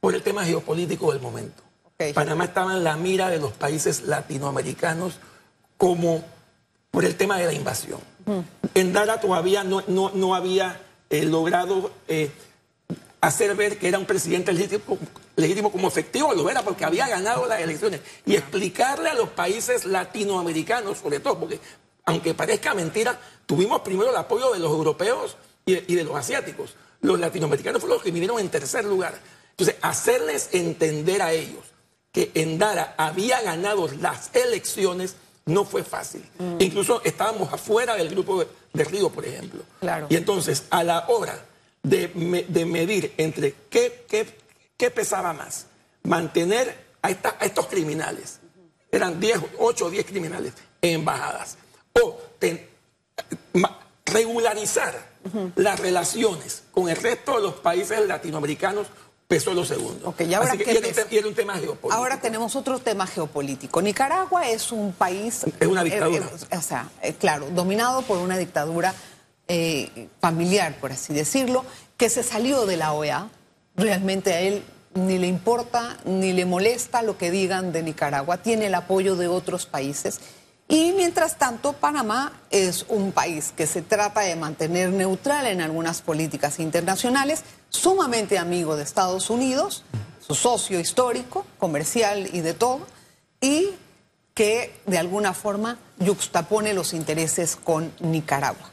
Por 0.00 0.14
el 0.14 0.22
tema 0.22 0.44
geopolítico 0.44 1.12
del 1.12 1.22
momento. 1.22 1.62
Panamá 2.14 2.44
estaba 2.44 2.72
en 2.74 2.82
la 2.82 2.96
mira 2.96 3.30
de 3.30 3.38
los 3.38 3.52
países 3.52 4.02
latinoamericanos 4.02 5.20
como 5.76 6.24
por 6.90 7.04
el 7.04 7.14
tema 7.16 7.38
de 7.38 7.46
la 7.46 7.52
invasión. 7.52 8.00
En 8.74 8.92
Dara 8.92 9.20
todavía 9.20 9.62
no, 9.64 9.82
no- 9.86 10.10
no 10.12 10.34
había 10.34 10.80
eh, 11.10 11.24
logrado 11.24 11.92
eh, 12.08 12.30
hacer 13.20 13.54
ver 13.54 13.78
que 13.78 13.86
era 13.88 13.98
un 13.98 14.04
presidente 14.06 14.52
legítimo, 14.52 14.98
legítimo 15.36 15.70
como 15.72 15.88
efectivo, 15.88 16.32
lo 16.34 16.48
era 16.50 16.62
porque 16.62 16.84
había 16.84 17.08
ganado 17.08 17.46
las 17.46 17.60
elecciones. 17.60 18.00
Y 18.26 18.36
explicarle 18.36 19.08
a 19.10 19.14
los 19.14 19.28
países 19.30 19.84
latinoamericanos, 19.86 20.98
sobre 20.98 21.20
todo, 21.20 21.38
porque 21.40 21.58
aunque 22.04 22.34
parezca 22.34 22.74
mentira, 22.74 23.18
tuvimos 23.46 23.80
primero 23.80 24.10
el 24.10 24.16
apoyo 24.16 24.52
de 24.52 24.58
los 24.58 24.70
europeos 24.70 25.36
y 25.64 25.74
de, 25.74 25.84
y 25.88 25.94
de 25.94 26.04
los 26.04 26.16
asiáticos. 26.16 26.74
Los 27.00 27.18
latinoamericanos 27.18 27.80
fueron 27.80 27.96
los 27.96 28.04
que 28.04 28.10
vinieron 28.10 28.38
en 28.40 28.48
tercer 28.48 28.84
lugar. 28.84 29.14
Entonces, 29.50 29.76
hacerles 29.82 30.48
entender 30.52 31.22
a 31.22 31.32
ellos 31.32 31.64
que 32.12 32.30
Endara 32.34 32.94
había 32.98 33.40
ganado 33.42 33.88
las 34.00 34.30
elecciones 34.34 35.16
no 35.46 35.64
fue 35.64 35.82
fácil. 35.82 36.24
Incluso 36.60 37.00
estábamos 37.04 37.52
afuera 37.52 37.96
del 37.96 38.08
grupo 38.10 38.40
de, 38.40 38.48
de 38.72 38.84
Río, 38.84 39.10
por 39.10 39.24
ejemplo. 39.24 39.62
Claro. 39.80 40.06
Y 40.10 40.16
entonces, 40.16 40.64
a 40.70 40.84
la 40.84 41.06
hora 41.08 41.44
de, 41.82 42.08
me- 42.14 42.44
de 42.44 42.64
medir 42.64 43.12
entre 43.16 43.54
qué, 43.70 44.04
qué- 44.08 44.38
qué 44.82 44.90
pesaba 44.90 45.32
más, 45.32 45.66
mantener 46.02 46.76
a, 47.02 47.10
esta- 47.10 47.36
a 47.38 47.44
estos 47.44 47.68
criminales, 47.68 48.40
eran 48.90 49.20
10, 49.20 49.38
8 49.60 49.86
o 49.86 49.90
10 49.90 50.04
criminales 50.06 50.54
en 50.80 50.94
embajadas, 50.94 51.56
o 52.02 52.18
ten- 52.40 52.66
regularizar 54.04 54.92
las 55.54 55.78
relaciones 55.78 56.64
con 56.72 56.88
el 56.88 56.96
resto 56.96 57.36
de 57.36 57.42
los 57.42 57.54
países 57.54 58.08
latinoamericanos 58.08 58.88
pesó 59.28 59.54
lo 59.54 59.64
segundo. 59.64 60.08
Ok, 60.08 60.22
¿y 60.22 60.34
ahora 60.34 60.48
Así 60.50 60.58
que 60.58 60.70
era, 60.72 60.80
un 60.80 60.84
era 60.86 61.34
tema 61.36 61.54
geopolítico. 61.54 61.92
Ahora 61.92 62.20
tenemos 62.20 62.56
otro 62.56 62.80
tema 62.80 63.06
geopolítico. 63.06 63.80
Nicaragua 63.80 64.48
es 64.48 64.72
un 64.72 64.92
país... 64.92 65.44
Es 65.60 65.68
una 65.68 65.84
dictadura. 65.84 66.26
eh, 66.26 66.46
eh, 66.50 66.56
o 66.56 66.60
sea, 66.60 66.90
eh, 67.02 67.14
claro, 67.14 67.48
dominado 67.50 68.02
por 68.02 68.18
una 68.18 68.36
dictadura 68.36 68.92
eh, 69.46 70.08
familiar, 70.20 70.74
por 70.80 70.90
así 70.90 71.14
decirlo, 71.14 71.64
que 71.96 72.10
se 72.10 72.24
salió 72.24 72.66
de 72.66 72.76
la 72.76 72.92
OEA. 72.94 73.28
Realmente 73.76 74.34
a 74.34 74.40
él 74.40 74.62
ni 74.94 75.18
le 75.18 75.26
importa 75.26 75.96
ni 76.04 76.32
le 76.32 76.44
molesta 76.44 77.02
lo 77.02 77.16
que 77.16 77.30
digan 77.30 77.72
de 77.72 77.82
Nicaragua. 77.82 78.38
Tiene 78.38 78.66
el 78.66 78.74
apoyo 78.74 79.16
de 79.16 79.28
otros 79.28 79.66
países. 79.66 80.20
Y 80.68 80.92
mientras 80.92 81.36
tanto, 81.36 81.74
Panamá 81.74 82.40
es 82.50 82.86
un 82.88 83.12
país 83.12 83.52
que 83.56 83.66
se 83.66 83.82
trata 83.82 84.20
de 84.20 84.36
mantener 84.36 84.90
neutral 84.90 85.46
en 85.46 85.60
algunas 85.60 86.00
políticas 86.00 86.58
internacionales, 86.60 87.42
sumamente 87.68 88.38
amigo 88.38 88.76
de 88.76 88.82
Estados 88.82 89.28
Unidos, 89.28 89.84
su 90.26 90.34
socio 90.34 90.80
histórico, 90.80 91.44
comercial 91.58 92.28
y 92.32 92.40
de 92.40 92.54
todo, 92.54 92.86
y 93.40 93.70
que 94.34 94.74
de 94.86 94.98
alguna 94.98 95.34
forma 95.34 95.78
yuxtapone 95.98 96.72
los 96.72 96.94
intereses 96.94 97.56
con 97.56 97.92
Nicaragua. 98.00 98.71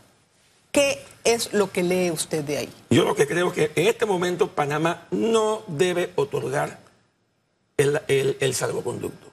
¿Qué 0.72 1.04
es 1.24 1.54
lo 1.54 1.72
que 1.72 1.84
lee 1.84 2.12
usted 2.12 2.44
de 2.44 2.58
ahí? 2.58 2.74
Yo 2.90 3.04
lo 3.04 3.16
que 3.16 3.28
creo 3.28 3.48
es 3.48 3.54
que 3.54 3.72
en 3.76 3.88
este 3.88 4.06
momento 4.06 4.52
Panamá 4.54 5.08
no 5.12 5.64
debe 5.68 6.12
otorgar 6.16 6.80
el, 7.78 8.00
el- 8.40 8.54
salvoconducto. 8.54 9.28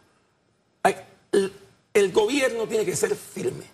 El, 1.33 1.53
el 1.93 2.13
gobierno 2.13 2.67
tiene 2.67 2.85
que 2.85 2.97
ser 2.97 3.15
firme 3.17 3.65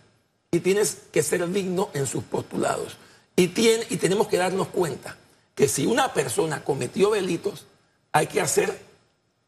y 0.51 0.61
tienes 0.61 0.99
que 1.13 1.23
ser 1.23 1.47
digno 1.51 1.91
en 1.95 2.07
sus 2.07 2.25
postulados. 2.25 2.97
Y, 3.37 3.49
tiene, 3.49 3.87
y 3.91 3.97
tenemos 3.97 4.27
que 4.29 4.37
darnos 4.39 4.69
cuenta 4.69 5.17
que 5.55 5.69
si 5.69 5.87
una 5.87 6.13
persona 6.13 6.65
cometió 6.65 7.11
delitos, 7.13 7.67
hay 8.13 8.27
que 8.27 8.41
hacer 8.41 8.81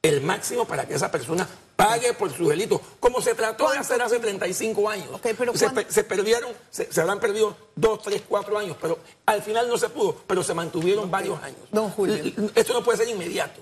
el 0.03 0.21
máximo 0.21 0.67
para 0.67 0.87
que 0.87 0.95
esa 0.95 1.11
persona 1.11 1.49
pague 1.77 2.13
por 2.15 2.33
sus 2.33 2.49
delitos, 2.49 2.81
como 3.01 3.21
se 3.21 3.35
trató 3.35 3.71
de 3.71 3.79
hacer 3.79 4.01
hace 4.03 4.19
35 4.19 4.89
años. 4.89 5.09
Ok, 5.13 5.29
pero 5.37 5.57
se, 5.57 5.69
se 5.89 6.05
perdieron, 6.05 6.53
se, 6.71 6.93
se 6.93 7.01
habrán 7.01 7.19
perdido 7.21 7.57
dos, 7.75 8.01
tres, 8.03 8.23
cuatro 8.29 8.57
años, 8.59 8.77
pero 8.81 8.99
al 9.27 9.43
final 9.43 9.69
no 9.69 9.77
se 9.79 9.89
pudo, 9.89 10.17
pero 10.27 10.43
se 10.43 10.55
mantuvieron 10.55 11.11
varios 11.11 11.43
años. 11.43 11.59
Don 11.73 11.91
Julio. 11.91 12.17
Esto 12.55 12.73
no 12.73 12.85
puede 12.85 12.99
ser 12.99 13.09
inmediato, 13.09 13.61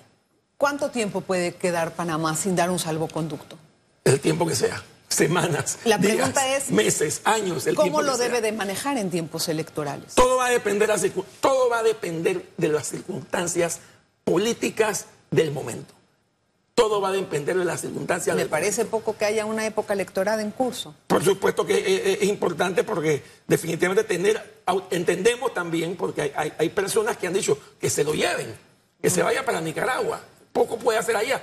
¿Cuánto 0.58 0.90
tiempo 0.90 1.22
puede 1.22 1.54
quedar 1.56 1.94
Panamá 1.96 2.36
sin 2.36 2.54
dar 2.54 2.70
un 2.70 2.78
salvoconducto? 2.78 3.56
el 4.04 4.20
tiempo 4.20 4.46
que 4.46 4.54
sea, 4.54 4.82
semanas, 5.08 5.78
La 5.84 5.96
días, 5.98 6.14
pregunta 6.14 6.48
es, 6.56 6.70
meses, 6.70 7.20
años, 7.24 7.66
el 7.66 7.74
¿Cómo 7.74 8.00
lo 8.02 8.14
sea. 8.16 8.26
debe 8.28 8.40
de 8.40 8.52
manejar 8.52 8.96
en 8.98 9.10
tiempos 9.10 9.48
electorales? 9.48 10.14
Todo 10.14 10.36
va 10.36 10.46
a 10.46 10.50
depender, 10.50 10.90
a 10.92 10.96
circun- 10.98 11.24
todo 11.40 11.68
va 11.68 11.78
a 11.78 11.82
depender 11.82 12.46
de 12.56 12.68
las 12.68 12.88
circunstancias 12.88 13.80
políticas 14.24 15.06
del 15.30 15.50
momento. 15.52 15.94
Todo 16.82 17.00
va 17.00 17.10
a 17.10 17.12
depender 17.12 17.56
de 17.56 17.64
las 17.64 17.80
circunstancias 17.82 18.34
Me 18.34 18.42
del 18.42 18.50
parece 18.50 18.84
poco 18.84 19.16
que 19.16 19.24
haya 19.24 19.46
una 19.46 19.64
época 19.64 19.92
electoral 19.94 20.40
en 20.40 20.50
curso. 20.50 20.92
Por 21.06 21.22
supuesto 21.24 21.64
que 21.64 21.74
eh, 21.76 22.18
es 22.22 22.28
importante 22.28 22.82
porque 22.82 23.22
definitivamente 23.46 24.02
tener, 24.02 24.42
entendemos 24.90 25.54
también, 25.54 25.94
porque 25.94 26.22
hay, 26.22 26.32
hay- 26.34 26.52
hay 26.58 26.68
personas 26.70 27.16
que 27.16 27.28
han 27.28 27.34
dicho 27.34 27.56
que 27.80 27.88
se 27.88 28.02
lo 28.02 28.14
lleven, 28.14 28.52
que 29.00 29.10
se 29.10 29.22
vaya 29.22 29.44
para 29.44 29.60
Nicaragua, 29.60 30.22
poco 30.52 30.76
puede 30.76 30.98
hacer 30.98 31.14
allá. 31.14 31.40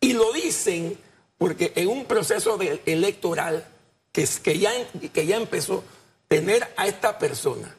Y 0.00 0.14
lo 0.14 0.32
dicen 0.32 0.98
porque 1.38 1.72
en 1.76 1.86
un 1.86 2.04
proceso 2.06 2.56
de- 2.58 2.82
electoral 2.86 3.64
que, 4.10 4.22
es- 4.24 4.40
que, 4.40 4.58
ya, 4.58 4.72
que 5.12 5.26
ya 5.26 5.36
empezó, 5.36 5.84
tener 6.26 6.66
a 6.76 6.88
esta 6.88 7.20
persona 7.20 7.72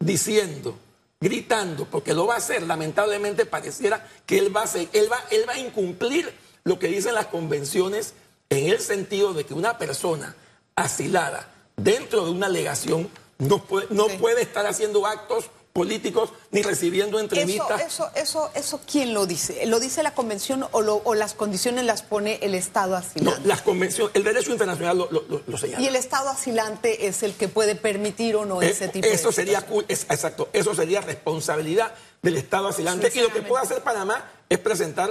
diciendo, 0.00 0.76
gritando, 1.20 1.84
porque 1.86 2.14
lo 2.14 2.26
va 2.26 2.34
a 2.34 2.38
hacer, 2.38 2.62
lamentablemente 2.62 3.44
pareciera 3.46 4.06
que 4.26 4.38
él 4.38 4.54
va 4.54 4.60
a, 4.62 4.64
hacer- 4.64 4.88
él 4.92 5.10
va, 5.10 5.18
él 5.30 5.44
va 5.48 5.54
a 5.54 5.58
incumplir 5.58 6.32
lo 6.64 6.78
que 6.78 6.88
dicen 6.88 7.14
las 7.14 7.26
convenciones 7.26 8.14
en 8.50 8.68
el 8.70 8.80
sentido 8.80 9.32
de 9.34 9.44
que 9.44 9.54
una 9.54 9.78
persona 9.78 10.36
asilada 10.76 11.48
dentro 11.76 12.24
de 12.24 12.30
una 12.30 12.46
alegación 12.46 13.08
no 13.38 13.64
puede, 13.64 13.86
no 13.90 14.06
puede 14.08 14.42
estar 14.42 14.66
haciendo 14.66 15.06
actos 15.06 15.46
políticos 15.72 16.30
ni 16.50 16.62
recibiendo 16.62 17.20
entrevistas. 17.20 17.80
eso, 17.82 18.10
eso, 18.16 18.50
eso, 18.54 18.80
¿quién 18.90 19.14
lo 19.14 19.26
dice? 19.26 19.64
¿Lo 19.66 19.78
dice 19.78 20.02
la 20.02 20.12
convención 20.12 20.66
o, 20.72 20.80
lo- 20.80 21.02
o 21.04 21.14
las 21.14 21.34
condiciones 21.34 21.84
las 21.84 22.02
pone 22.02 22.38
el 22.42 22.54
Estado 22.54 22.90
No, 22.92 22.96
asilante? 22.96 23.46
las 23.48 23.62
convenciones, 23.62 24.14
el 24.16 24.24
derecho 24.24 24.50
internacional 24.50 24.98
lo, 24.98 25.08
lo- 25.12 25.24
lo- 25.28 25.42
lo 25.46 25.58
señala. 25.58 25.82
Y 25.82 25.86
el 25.86 25.94
Estado 25.96 26.30
asilante 26.30 27.06
es 27.06 27.22
el 27.22 27.34
que 27.34 27.46
puede 27.48 27.76
permitir 27.76 28.34
o 28.36 28.44
no 28.44 28.60
Eh, 28.60 28.70
ese 28.70 28.88
tipo 28.88 29.06
eso 29.06 29.28
de 29.28 29.34
sería 29.34 29.64
es- 29.88 30.06
exacto 30.10 30.48
eso 30.52 30.74
sería 30.74 31.00
responsabilidad 31.00 31.92
del 32.22 32.36
Estado 32.38 32.68
asilante 32.68 33.12
y 33.14 33.20
lo 33.20 33.28
que 33.32 33.42
puede 33.42 33.62
hacer 33.62 33.82
Panamá 33.82 34.28
es 34.48 34.58
presentar 34.58 35.10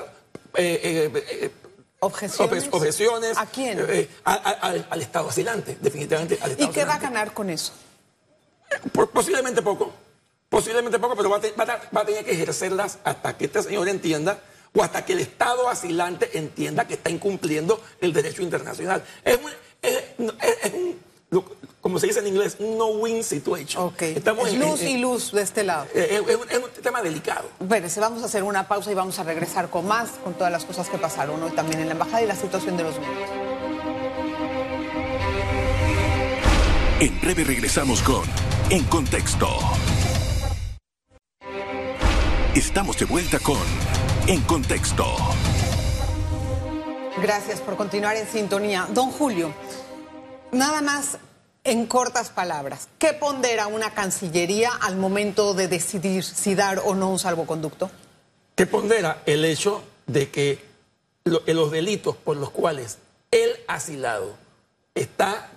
eh, 0.56 1.12
eh, 1.14 1.24
eh, 1.44 1.52
objeciones. 2.00 2.66
obje- 2.66 2.70
objeciones 2.72 3.38
¿A 3.38 3.46
quién? 3.46 3.80
eh, 3.88 4.10
a- 4.26 4.34
a- 4.34 4.52
al, 4.68 4.88
al 4.90 5.02
Estado 5.02 5.30
asilante 5.30 5.78
definitivamente 5.80 6.38
al 6.42 6.50
¿Y 6.50 6.54
Estado 6.54 6.72
qué 6.74 6.84
va 6.86 6.96
a 6.96 7.00
ganar 7.00 7.34
con 7.34 7.50
eso? 7.50 7.72
Por- 8.92 9.10
posiblemente 9.12 9.62
poco 9.62 9.94
posiblemente 10.50 11.00
poco 11.00 11.16
pero 11.16 11.30
va 11.30 11.38
a, 11.38 11.42
te- 11.42 11.52
va 11.52 11.64
a- 11.64 11.82
va 11.96 12.02
a 12.02 12.06
tener 12.06 12.24
que 12.26 12.32
ejercerlas 12.32 13.00
hasta 13.04 13.38
que 13.38 13.46
este 13.46 13.64
señor 13.64 13.88
entienda 13.90 14.40
o 14.74 14.84
hasta 14.84 15.04
que 15.06 15.14
el 15.14 15.20
Estado 15.20 15.70
asilante 15.70 16.38
entienda 16.38 16.88
que 16.88 16.94
está 16.96 17.10
incumpliendo 17.10 17.82
el 18.02 18.14
derecho 18.14 18.42
internacional 18.42 19.04
es 19.24 19.38
un, 19.38 19.52
es- 19.82 19.94
es- 20.18 20.64
es 20.64 20.74
un- 20.74 21.00
lo- 21.30 21.46
como 21.82 22.00
se 22.00 22.08
dice 22.08 22.20
en 22.20 22.28
inglés 22.28 22.56
un 22.60 22.78
no-win 22.78 23.24
situation. 23.24 23.84
Estamos 24.00 24.48
es 24.48 24.54
en- 24.56 24.60
luz 24.62 24.82
en- 24.82 24.88
y 24.90 24.98
luz 24.98 25.32
de 25.32 25.42
este 25.42 25.64
lado. 25.64 25.86
Eh, 25.94 26.22
Es, 26.28 26.36
un, 26.36 26.50
es 26.50 26.58
un 26.58 26.70
tema 26.84 27.02
delicado. 27.02 27.50
Espérese, 27.60 28.00
vamos 28.00 28.24
a 28.24 28.26
hacer 28.26 28.44
una 28.44 28.68
pausa 28.68 28.92
y 28.92 28.94
vamos 28.94 29.18
a 29.20 29.24
regresar 29.24 29.70
con 29.70 29.88
más, 29.88 30.10
con 30.24 30.34
todas 30.34 30.52
las 30.52 30.66
cosas 30.66 30.90
que 30.90 30.98
pasaron 30.98 31.42
hoy 31.44 31.52
también 31.52 31.80
en 31.82 31.88
la 31.88 31.94
embajada 31.94 32.22
y 32.24 32.28
la 32.28 32.36
situación 32.36 32.76
de 32.78 32.84
los 32.84 32.96
medios. 33.00 33.30
En 37.00 37.22
breve 37.22 37.44
regresamos 37.44 38.02
con 38.02 38.24
En 38.70 38.84
Contexto. 38.86 39.48
Estamos 42.58 42.98
de 42.98 43.06
vuelta 43.06 43.38
con 43.38 43.60
En 44.26 44.42
Contexto. 44.42 45.06
Gracias 47.22 47.62
por 47.62 47.78
continuar 47.78 48.16
en 48.18 48.28
sintonía. 48.28 48.88
Don 48.90 49.12
Julio, 49.12 49.54
nada 50.52 50.82
más 50.82 51.20
en 51.64 51.86
cortas 51.86 52.30
palabras, 52.32 52.88
¿qué 52.98 53.14
pondera 53.14 53.68
una 53.68 53.94
Cancillería 53.94 54.72
al 54.82 54.98
momento 54.98 55.54
de 55.54 55.68
decidir 55.68 56.24
si 56.24 56.56
dar 56.56 56.80
o 56.84 56.96
no 56.96 57.12
un 57.12 57.20
salvoconducto? 57.20 57.92
Que 58.56 58.66
pondera 58.66 59.22
el 59.28 59.46
hecho 59.46 59.84
de 60.08 60.30
que 60.32 60.66
lo- 61.26 61.44
eh, 61.46 61.54
los 61.54 61.70
delitos 61.72 62.16
por 62.16 62.38
los 62.38 62.50
cuales 62.50 62.98
el 63.30 63.52
asilado 63.68 64.36
está 64.96 65.52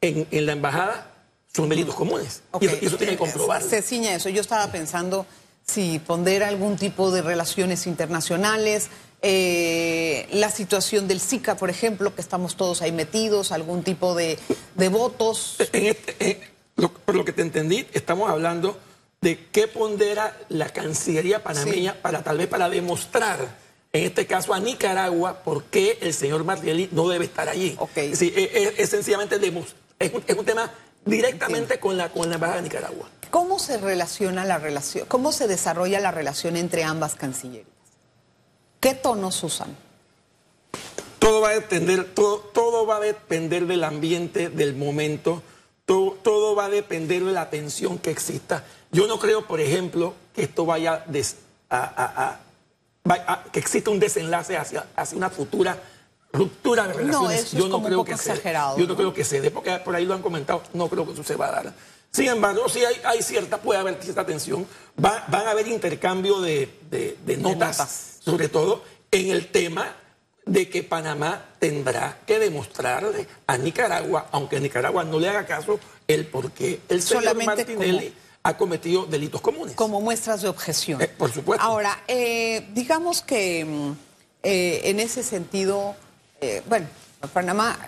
en, 0.00 0.28
en 0.30 0.46
la 0.46 0.52
embajada 0.52 1.10
son 1.52 1.68
delitos 1.68 1.96
comunes. 1.96 2.42
Y, 2.60 2.66
eso, 2.66 2.76
y 2.80 2.86
eso 2.86 2.96
tiene 2.96 3.16
que 3.16 3.24
eh, 3.24 3.26
comprobarlo. 3.26 3.68
Se 3.68 3.82
ciña 3.82 4.14
eso. 4.14 4.28
Yo 4.28 4.40
estaba 4.40 4.70
pensando 4.70 5.26
si 5.68 5.98
pondera 5.98 6.48
algún 6.48 6.76
tipo 6.76 7.10
de 7.10 7.22
relaciones 7.22 7.86
internacionales, 7.86 8.88
eh, 9.20 10.26
la 10.32 10.50
situación 10.50 11.06
del 11.08 11.20
SICA, 11.20 11.56
por 11.56 11.70
ejemplo, 11.70 12.14
que 12.14 12.20
estamos 12.22 12.56
todos 12.56 12.80
ahí 12.82 12.90
metidos, 12.92 13.52
algún 13.52 13.82
tipo 13.82 14.14
de, 14.14 14.38
de 14.76 14.88
votos. 14.88 15.56
En 15.72 15.86
este- 15.86 16.16
en- 16.20 16.38
lo- 16.76 16.92
por 16.92 17.14
lo 17.14 17.24
que 17.24 17.32
te 17.32 17.42
entendí, 17.42 17.86
estamos 17.92 18.30
hablando 18.30 18.78
de 19.20 19.46
qué 19.52 19.66
pondera 19.68 20.36
la 20.48 20.68
Cancillería 20.70 21.42
panameña 21.42 21.94
para 22.00 22.22
tal 22.22 22.38
vez 22.38 22.46
para 22.46 22.70
demostrar, 22.70 23.58
en 23.92 24.04
este 24.04 24.26
caso 24.26 24.54
a 24.54 24.60
Nicaragua, 24.60 25.42
por 25.42 25.64
qué 25.64 25.98
el 26.00 26.14
señor 26.14 26.44
Martelly 26.44 26.88
no 26.92 27.08
debe 27.08 27.24
estar 27.26 27.48
allí. 27.48 27.76
Sí, 28.14 28.32
es, 28.34 28.50
es- 28.54 28.78
es 28.78 28.88
sencillamente 28.88 29.36
es 29.98 30.12
un, 30.14 30.22
es 30.26 30.36
un 30.36 30.44
tema 30.44 30.70
directamente 31.04 31.78
con 31.80 31.96
la, 31.96 32.10
con 32.10 32.28
la 32.28 32.34
Embajada 32.36 32.58
de 32.58 32.64
Nicaragua. 32.64 33.08
¿Cómo 33.30 33.58
se 33.58 33.76
relaciona 33.78 34.44
la 34.44 34.58
relación, 34.58 35.06
cómo 35.06 35.32
se 35.32 35.46
desarrolla 35.48 36.00
la 36.00 36.10
relación 36.10 36.56
entre 36.56 36.84
ambas 36.84 37.14
cancillerías? 37.14 37.66
¿Qué 38.80 38.94
tonos 38.94 39.42
usan? 39.42 39.76
Todo 41.18 41.40
va 41.40 41.48
a 41.50 41.52
depender, 41.52 42.04
todo, 42.14 42.38
todo 42.38 42.86
va 42.86 42.96
a 42.96 43.00
depender 43.00 43.66
del 43.66 43.84
ambiente, 43.84 44.48
del 44.50 44.76
momento, 44.76 45.42
todo, 45.84 46.12
todo 46.22 46.54
va 46.54 46.66
a 46.66 46.68
depender 46.70 47.24
de 47.24 47.32
la 47.32 47.50
tensión 47.50 47.98
que 47.98 48.10
exista. 48.10 48.64
Yo 48.92 49.06
no 49.06 49.18
creo, 49.18 49.46
por 49.46 49.60
ejemplo, 49.60 50.14
que 50.34 50.42
esto 50.44 50.64
vaya 50.64 51.02
des- 51.06 51.36
a, 51.68 51.78
a- 51.80 52.40
a- 53.04 53.44
que 53.52 53.58
exista 53.58 53.90
un 53.90 53.98
desenlace 53.98 54.56
hacia, 54.56 54.86
hacia 54.96 55.16
una 55.18 55.28
futura 55.30 55.82
ruptura 56.38 56.84
de 56.88 56.94
No, 56.94 56.98
relaciones. 56.98 57.40
es 57.44 57.52
Yo 57.52 57.64
no 57.66 57.70
como 57.70 57.84
un 57.84 57.84
creo 57.86 57.98
poco 57.98 58.10
que 58.12 58.16
se- 58.16 58.30
exagerado, 58.30 58.76
yo 58.78 58.84
no 58.84 58.90
¿no? 58.90 58.96
creo 58.96 59.14
que 59.14 59.24
se 59.24 59.40
dé, 59.40 59.50
porque 59.50 59.76
por 59.78 59.94
ahí 59.94 60.04
lo 60.06 60.14
han 60.14 60.22
comentado, 60.22 60.62
no 60.72 60.88
creo 60.88 61.04
que 61.06 61.12
eso 61.12 61.24
se 61.24 61.36
va 61.36 61.48
a 61.48 61.52
dar. 61.52 61.74
Sin 62.10 62.28
embargo, 62.28 62.68
sí 62.68 62.84
hay, 62.84 62.96
hay 63.04 63.22
cierta, 63.22 63.58
puede 63.58 63.80
haber 63.80 64.02
cierta 64.02 64.24
tensión, 64.24 64.66
va, 65.02 65.24
van 65.28 65.46
a 65.46 65.50
haber 65.50 65.68
intercambio 65.68 66.40
de, 66.40 66.70
de- 66.90 67.18
de 67.26 67.36
notas, 67.36 67.78
notas. 67.78 68.16
sobre 68.20 68.48
todo 68.48 68.82
en 69.10 69.30
el 69.30 69.48
tema 69.48 69.94
de 70.46 70.70
que 70.70 70.82
Panamá 70.82 71.44
tendrá 71.58 72.18
que 72.26 72.38
demostrarle 72.38 73.26
a 73.46 73.58
Nicaragua, 73.58 74.28
aunque 74.32 74.58
Nicaragua 74.60 75.04
no 75.04 75.18
le 75.20 75.28
haga 75.28 75.44
caso, 75.44 75.78
el 76.06 76.26
por 76.26 76.52
qué 76.52 76.80
el 76.88 77.02
señor 77.02 77.24
Solamente 77.24 77.64
Martinelli 77.66 78.14
ha 78.42 78.56
cometido 78.56 79.04
delitos 79.04 79.42
comunes. 79.42 79.74
Como 79.74 80.00
muestras 80.00 80.40
de 80.40 80.48
objeción. 80.48 81.02
Eh, 81.02 81.08
por 81.08 81.30
supuesto. 81.30 81.62
Ahora, 81.62 82.02
eh, 82.08 82.66
digamos 82.72 83.20
que 83.20 83.66
mm, 83.66 83.92
eh, 84.42 84.80
en 84.84 85.00
ese 85.00 85.22
sentido, 85.22 85.94
eh, 86.40 86.62
bueno, 86.68 86.86
Panamá, 87.32 87.78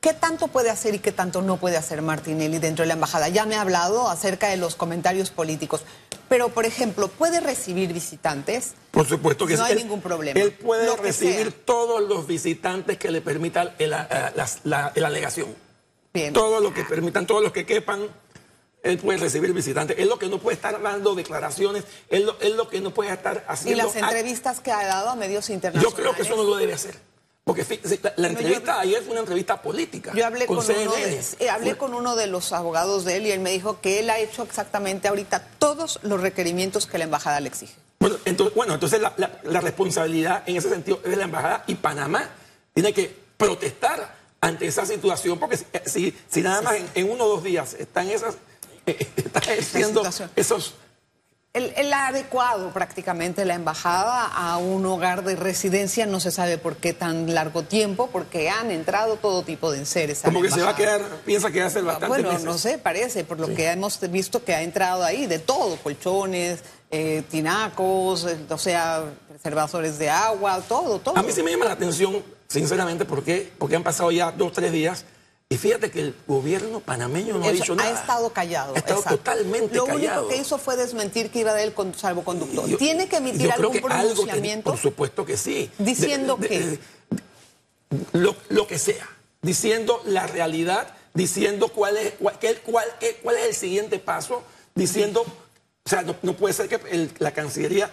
¿qué 0.00 0.12
tanto 0.14 0.48
puede 0.48 0.70
hacer 0.70 0.94
y 0.94 0.98
qué 0.98 1.12
tanto 1.12 1.42
no 1.42 1.56
puede 1.56 1.76
hacer 1.76 2.02
Martinelli 2.02 2.58
dentro 2.58 2.82
de 2.82 2.88
la 2.88 2.94
embajada? 2.94 3.28
Ya 3.28 3.46
me 3.46 3.56
ha 3.56 3.60
hablado 3.62 4.08
acerca 4.08 4.48
de 4.48 4.56
los 4.56 4.74
comentarios 4.76 5.30
políticos, 5.30 5.82
pero 6.28 6.50
por 6.50 6.64
ejemplo, 6.66 7.08
¿puede 7.08 7.40
recibir 7.40 7.92
visitantes? 7.92 8.74
Por 8.92 9.06
supuesto 9.08 9.46
que 9.46 9.56
No 9.56 9.64
sí. 9.66 9.72
hay 9.72 9.78
Él- 9.78 9.84
ningún 9.84 10.00
problema. 10.00 10.38
Él 10.40 10.52
puede 10.52 10.86
Lo 10.86 10.96
recibir 10.96 11.52
todos 11.64 12.02
los 12.08 12.26
visitantes 12.26 12.98
que 12.98 13.10
le 13.10 13.20
permitan 13.20 13.72
el- 13.78 13.90
la, 13.90 14.32
la- 14.36 14.48
la- 14.64 14.92
la 14.94 15.06
alegación. 15.08 15.54
Bien. 16.14 16.32
Todo 16.32 16.60
lo 16.60 16.72
que 16.74 16.84
permitan, 16.84 17.26
todos 17.26 17.42
los 17.42 17.52
que 17.52 17.66
quepan, 17.66 18.06
él 18.82 18.98
puede 18.98 19.18
recibir 19.18 19.52
visitantes. 19.52 19.96
Él 19.98 20.08
lo 20.08 20.18
que 20.18 20.28
no 20.28 20.38
puede 20.38 20.54
estar 20.54 20.80
dando 20.80 21.14
declaraciones, 21.14 21.84
él 22.08 22.26
lo, 22.26 22.38
él 22.40 22.56
lo 22.56 22.68
que 22.68 22.80
no 22.80 22.92
puede 22.94 23.12
estar 23.12 23.44
Y 23.48 23.52
haciendo. 23.52 23.84
las 23.84 23.94
entrevistas 23.96 24.60
que 24.60 24.72
ha 24.72 24.86
dado 24.86 25.10
a 25.10 25.16
medios 25.16 25.48
Yo 25.48 25.54
internacionales. 25.54 25.94
creo 26.00 26.14
que 26.14 26.22
eso 26.22 26.36
no 26.36 26.44
lo 26.44 26.56
debe 26.56 26.72
hacer. 26.72 26.96
Porque 27.44 27.64
la, 28.16 28.28
entrevista 28.28 28.76
hablé- 28.76 28.80
ayer 28.82 29.02
fue 29.02 29.12
una 29.12 29.20
entrevista 29.20 29.60
política. 29.62 30.12
Yo 30.14 30.24
hablé 30.26 30.46
con, 30.46 30.58
uno 30.58 30.66
CNN. 30.66 31.06
de, 31.06 31.24
eh, 31.40 31.50
hablé 31.50 31.76
con 31.76 31.94
uno 31.94 32.14
de 32.14 32.26
los 32.28 32.52
abogados 32.52 33.04
de 33.04 33.16
él 33.16 33.26
y 33.26 33.30
él 33.32 33.40
me 33.40 33.50
dijo 33.50 33.80
que 33.80 33.98
él 33.98 34.10
ha 34.10 34.18
hecho 34.18 34.42
exactamente 34.42 35.08
ahorita 35.08 35.44
todos 35.58 35.98
los 36.02 36.20
requerimientos 36.20 36.86
que 36.86 36.98
la 36.98 37.04
embajada 37.04 37.40
le 37.40 37.48
exige. 37.48 37.74
Bueno, 37.98 38.16
entonces, 38.24 38.54
bueno, 38.54 38.74
entonces 38.74 39.00
la, 39.00 39.12
la- 39.16 39.40
la 39.42 39.60
responsabilidad 39.60 40.42
en 40.46 40.56
ese 40.56 40.68
sentido 40.68 41.00
es 41.04 41.10
de 41.10 41.16
la 41.16 41.24
embajada 41.24 41.64
y 41.66 41.74
Panamá 41.74 42.28
tiene 42.72 42.92
que 42.92 43.14
protestar 43.36 44.14
ante 44.42 44.66
esa 44.66 44.86
situación 44.86 45.38
porque 45.38 45.56
si, 45.56 45.64
eh, 45.72 45.82
si, 45.86 46.16
si 46.28 46.42
nada 46.42 46.62
más 46.62 46.74
en, 46.76 46.88
en 46.94 47.10
uno 47.10 47.24
o 47.24 47.28
dos 47.28 47.42
días 47.42 47.74
están 47.74 48.08
esas 48.10 48.36
eh, 48.86 49.06
está 49.16 49.40
ejerciendo 49.40 50.00
situación. 50.00 50.30
esos 50.36 50.74
Él, 51.52 51.72
él 51.76 51.92
ha 51.92 52.06
adecuado 52.06 52.70
prácticamente 52.70 53.44
la 53.44 53.54
embajada 53.54 54.26
a 54.26 54.56
un 54.58 54.86
hogar 54.86 55.24
de 55.24 55.34
residencia, 55.34 56.06
no 56.06 56.20
se 56.20 56.30
sabe 56.30 56.58
por 56.58 56.76
qué 56.76 56.92
tan 56.92 57.34
largo 57.34 57.64
tiempo, 57.64 58.08
porque 58.12 58.48
han 58.48 58.70
entrado 58.70 59.16
todo 59.16 59.42
tipo 59.42 59.72
de 59.72 59.78
enseres. 59.78 60.20
como 60.22 60.44
la 60.44 60.48
que 60.48 60.54
se 60.54 60.62
va 60.62 60.70
a 60.70 60.76
quedar 60.76 61.02
piensa 61.26 61.50
que 61.50 61.60
hace 61.60 61.80
bastante 61.80 62.06
Bueno, 62.06 62.28
meses. 62.28 62.44
no 62.44 62.56
sé, 62.56 62.78
parece, 62.78 63.24
por 63.24 63.40
lo 63.40 63.52
que 63.52 63.66
hemos 63.68 63.98
visto 64.12 64.44
que 64.44 64.54
ha 64.54 64.62
entrado 64.62 65.02
ahí 65.02 65.26
de 65.26 65.40
todo, 65.40 65.74
colchones, 65.78 66.60
eh, 66.92 67.24
tinacos, 67.28 68.26
eh, 68.26 68.38
o 68.48 68.58
sea, 68.58 69.02
preservadores 69.28 69.98
de 69.98 70.08
agua, 70.08 70.62
todo, 70.68 71.00
todo. 71.00 71.18
A 71.18 71.22
mí 71.24 71.32
sí 71.32 71.42
me 71.42 71.50
llama 71.50 71.64
la 71.64 71.72
atención, 71.72 72.22
sinceramente, 72.46 73.04
porque 73.04 73.52
porque 73.58 73.74
han 73.74 73.82
pasado 73.82 74.12
ya 74.12 74.30
dos 74.30 74.52
tres 74.52 74.70
días 74.70 75.04
y 75.52 75.58
fíjate 75.58 75.90
que 75.90 76.00
el 76.00 76.14
gobierno 76.28 76.78
panameño 76.78 77.36
no 77.36 77.44
ha 77.44 77.50
dicho 77.50 77.74
nada. 77.74 77.90
estado 78.00 78.32
callado. 78.32 78.72
Ha 78.76 78.78
estado 78.78 79.00
exacto. 79.00 79.18
totalmente 79.18 79.74
Lo 79.74 79.84
callado. 79.84 80.20
único 80.26 80.28
que 80.36 80.40
hizo 80.40 80.58
fue 80.58 80.76
desmentir 80.76 81.30
que 81.32 81.40
iba 81.40 81.50
a 81.50 81.54
dar 81.54 81.64
el 81.64 81.74
con- 81.74 81.92
salvoconducto. 81.92 82.68
Yo- 82.68 82.78
¿Tiene 82.78 83.08
que 83.08 83.16
emitir 83.16 83.48
yo 83.48 83.54
creo 83.54 83.66
algún 83.70 83.72
que 83.72 83.78
algo 83.94 84.08
que- 84.10 84.14
pronunciamiento? 84.14 84.70
por 84.70 84.78
supuesto 84.78 85.26
que 85.26 85.36
sí. 85.36 85.68
¿Diciendo 85.78 86.38
qué? 86.38 86.78
lo, 88.12 88.36
lo 88.48 88.66
que 88.68 88.78
sea. 88.78 89.08
Diciendo 89.42 90.00
la 90.06 90.28
realidad, 90.28 90.94
diciendo 91.14 91.66
cuál 91.68 91.96
es, 91.96 92.12
cuál, 92.20 92.38
qué- 92.38 92.54
cuál- 92.64 92.86
qué- 93.00 93.18
cuál 93.20 93.34
es 93.38 93.46
el 93.46 93.54
siguiente 93.56 93.98
paso, 93.98 94.44
diciendo, 94.76 95.22
o 95.22 95.88
sea, 95.88 96.02
no, 96.02 96.14
no 96.22 96.34
puede 96.36 96.54
ser 96.54 96.68
que 96.68 96.78
el- 96.92 97.10
la 97.18 97.32
Cancillería 97.32 97.90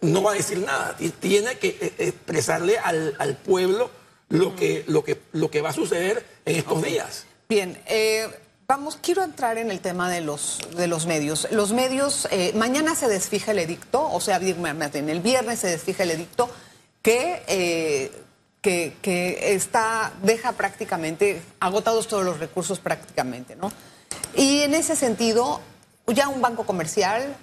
no 0.00 0.20
va 0.24 0.32
a 0.32 0.34
decir 0.34 0.58
nada. 0.58 0.96
Ti- 0.96 1.10
Tiene 1.10 1.58
que 1.58 1.76
eh, 1.80 1.92
expresarle 1.98 2.76
al, 2.78 3.14
al 3.20 3.36
pueblo 3.36 3.88
lo 4.32 4.56
que, 4.56 4.84
lo, 4.86 5.04
que, 5.04 5.20
lo 5.32 5.50
que 5.50 5.60
va 5.60 5.70
a 5.70 5.72
suceder 5.74 6.26
en 6.46 6.56
estos 6.56 6.82
días. 6.82 7.26
Bien, 7.50 7.78
eh, 7.86 8.28
vamos, 8.66 8.96
quiero 9.00 9.22
entrar 9.22 9.58
en 9.58 9.70
el 9.70 9.80
tema 9.80 10.10
de 10.10 10.22
los, 10.22 10.58
de 10.74 10.86
los 10.86 11.04
medios. 11.04 11.46
Los 11.50 11.72
medios, 11.72 12.26
eh, 12.30 12.52
mañana 12.54 12.94
se 12.94 13.08
desfija 13.08 13.52
el 13.52 13.58
edicto, 13.58 14.10
o 14.10 14.20
sea, 14.20 14.38
bien, 14.38 14.64
el 15.10 15.20
viernes 15.20 15.58
se 15.58 15.68
desfija 15.68 16.04
el 16.04 16.12
edicto 16.12 16.48
que, 17.02 17.42
eh, 17.46 18.10
que, 18.62 18.96
que 19.02 19.54
está, 19.54 20.14
deja 20.22 20.52
prácticamente 20.52 21.42
agotados 21.60 22.08
todos 22.08 22.24
los 22.24 22.38
recursos 22.38 22.78
prácticamente, 22.80 23.54
¿no? 23.54 23.70
Y 24.34 24.62
en 24.62 24.74
ese 24.74 24.96
sentido, 24.96 25.60
ya 26.06 26.28
un 26.28 26.40
banco 26.40 26.64
comercial 26.64 27.36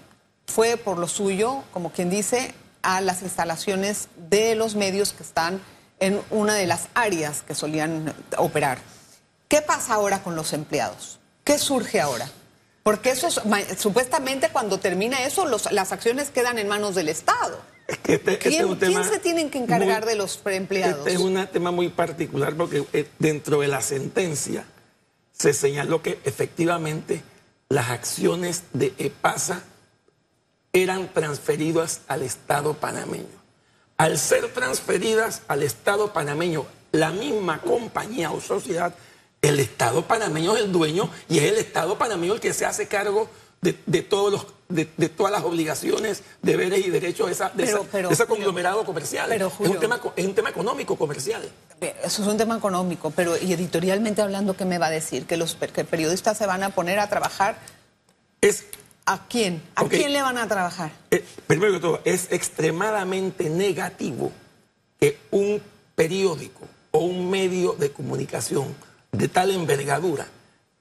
fue 0.48 0.76
por 0.76 0.98
lo 0.98 1.08
suyo, 1.08 1.62
como 1.72 1.92
quien 1.92 2.10
dice, 2.10 2.52
a 2.82 3.00
las 3.02 3.22
instalaciones 3.22 4.08
de 4.18 4.56
los 4.56 4.74
medios 4.74 5.14
que 5.14 5.22
están 5.22 5.62
en 6.00 6.22
una 6.30 6.56
de 6.56 6.66
las 6.68 6.88
áreas 6.94 7.42
que 7.42 7.56
solían 7.56 8.14
operar. 8.38 8.80
¿Qué 9.48 9.62
pasa 9.62 9.96
ahora 9.96 10.22
con 10.24 10.36
los 10.36 10.54
empleados? 10.54 11.20
¿Qué 11.44 11.58
surge 11.58 12.00
ahora? 12.00 12.30
Porque 12.84 13.12
eso 13.12 13.28
es- 13.28 13.40
supuestamente 13.80 14.50
cuando 14.50 14.80
termina 14.80 15.24
eso, 15.24 15.46
los- 15.46 15.72
las 15.72 15.92
acciones 15.92 16.30
quedan 16.30 16.58
en 16.60 16.68
manos 16.68 16.96
del 16.96 17.10
Estado. 17.10 17.60
Es 17.88 17.98
que 17.98 18.14
este- 18.16 18.34
este 18.34 18.50
¿Quién, 18.50 18.62
es 18.62 18.70
un 18.70 18.78
quién 18.78 18.92
tema 18.94 19.04
se 19.10 19.20
tienen 19.20 19.50
que 19.50 19.58
encargar 19.58 20.02
muy- 20.04 20.10
de 20.12 20.16
los 20.16 20.40
empleados? 20.46 21.00
Este 21.00 21.14
es 21.14 21.20
un 21.20 21.46
tema 21.48 21.72
muy 21.72 21.90
particular 21.90 22.56
porque 22.56 22.86
eh, 22.94 23.10
dentro 23.20 23.62
de 23.62 23.68
la 23.68 23.82
sentencia 23.82 24.66
se 25.38 25.54
señaló 25.54 26.02
que 26.04 26.20
efectivamente 26.24 27.24
las 27.68 27.90
acciones 27.90 28.64
de 28.74 28.94
EPASA 28.98 29.64
eran 30.74 31.12
transferidas 31.14 32.02
al 32.08 32.22
Estado 32.22 32.76
panameño. 32.76 33.39
Al 34.00 34.18
ser 34.18 34.48
transferidas 34.54 35.42
al 35.50 35.62
Estado 35.62 36.14
panameño, 36.14 36.66
la 36.94 37.10
misma 37.12 37.60
compañía 37.62 38.32
o 38.32 38.40
sociedad, 38.40 38.96
el 39.42 39.60
Estado 39.60 40.04
panameño 40.08 40.56
es 40.56 40.64
el 40.64 40.72
dueño 40.72 41.10
y 41.28 41.40
es 41.40 41.52
el 41.52 41.58
Estado 41.58 41.98
panameño 41.98 42.34
el 42.34 42.40
que 42.40 42.54
se 42.54 42.66
hace 42.66 42.88
cargo 42.88 43.30
de, 43.62 43.78
de 43.86 44.02
todos 44.02 44.32
los, 44.32 44.48
de, 44.70 44.88
de 44.96 45.10
todas 45.10 45.34
las 45.34 45.44
obligaciones, 45.44 46.24
deberes 46.42 46.86
y 46.88 46.90
derechos 46.90 47.26
de, 47.28 47.34
esa, 47.34 47.50
de, 47.50 47.66
Pero- 47.66 47.82
esa- 47.82 47.90
pero, 47.92 48.10
ese 48.10 48.24
Julio, 48.24 48.36
conglomerado 48.46 48.86
comercial. 48.86 49.26
pero, 49.28 49.48
es, 49.48 49.70
un 49.70 49.80
tema, 49.82 50.00
co- 50.00 50.14
es 50.16 50.26
un 50.26 50.34
tema 50.34 50.50
económico 50.50 50.96
comercial. 50.96 51.42
Eso 51.82 52.22
es 52.22 52.28
un 52.30 52.38
tema 52.38 52.56
económico, 52.56 53.12
pero 53.12 53.36
y 53.38 53.52
editorialmente 53.52 54.22
hablando, 54.22 54.56
¿qué 54.56 54.64
me 54.64 54.78
va 54.78 54.88
a 54.88 54.92
decir? 54.92 55.26
¿Que 55.26 55.36
los 55.36 55.56
que 55.56 55.84
periodistas 55.84 56.38
se 56.38 56.46
van 56.46 56.64
a 56.64 56.70
poner 56.70 57.00
a 57.00 57.10
trabajar? 57.10 57.58
Es 58.40 58.64
¿A 59.12 59.26
quién? 59.28 59.62
¿A 59.76 59.86
quién 59.86 60.14
le 60.14 60.22
van 60.22 60.38
a 60.38 60.48
trabajar? 60.48 60.92
Eh, 61.10 61.26
primero 61.48 61.74
que 61.74 61.80
todo, 61.80 62.00
es 62.06 62.28
extremadamente 62.32 63.50
negativo 63.50 64.32
que 65.00 65.18
un 65.32 65.60
periódico 65.96 66.62
o 66.92 67.00
un 67.00 67.28
medio 67.30 67.74
de 67.74 67.92
comunicación 67.92 68.76
de 69.12 69.28
tal 69.28 69.50
envergadura 69.50 70.28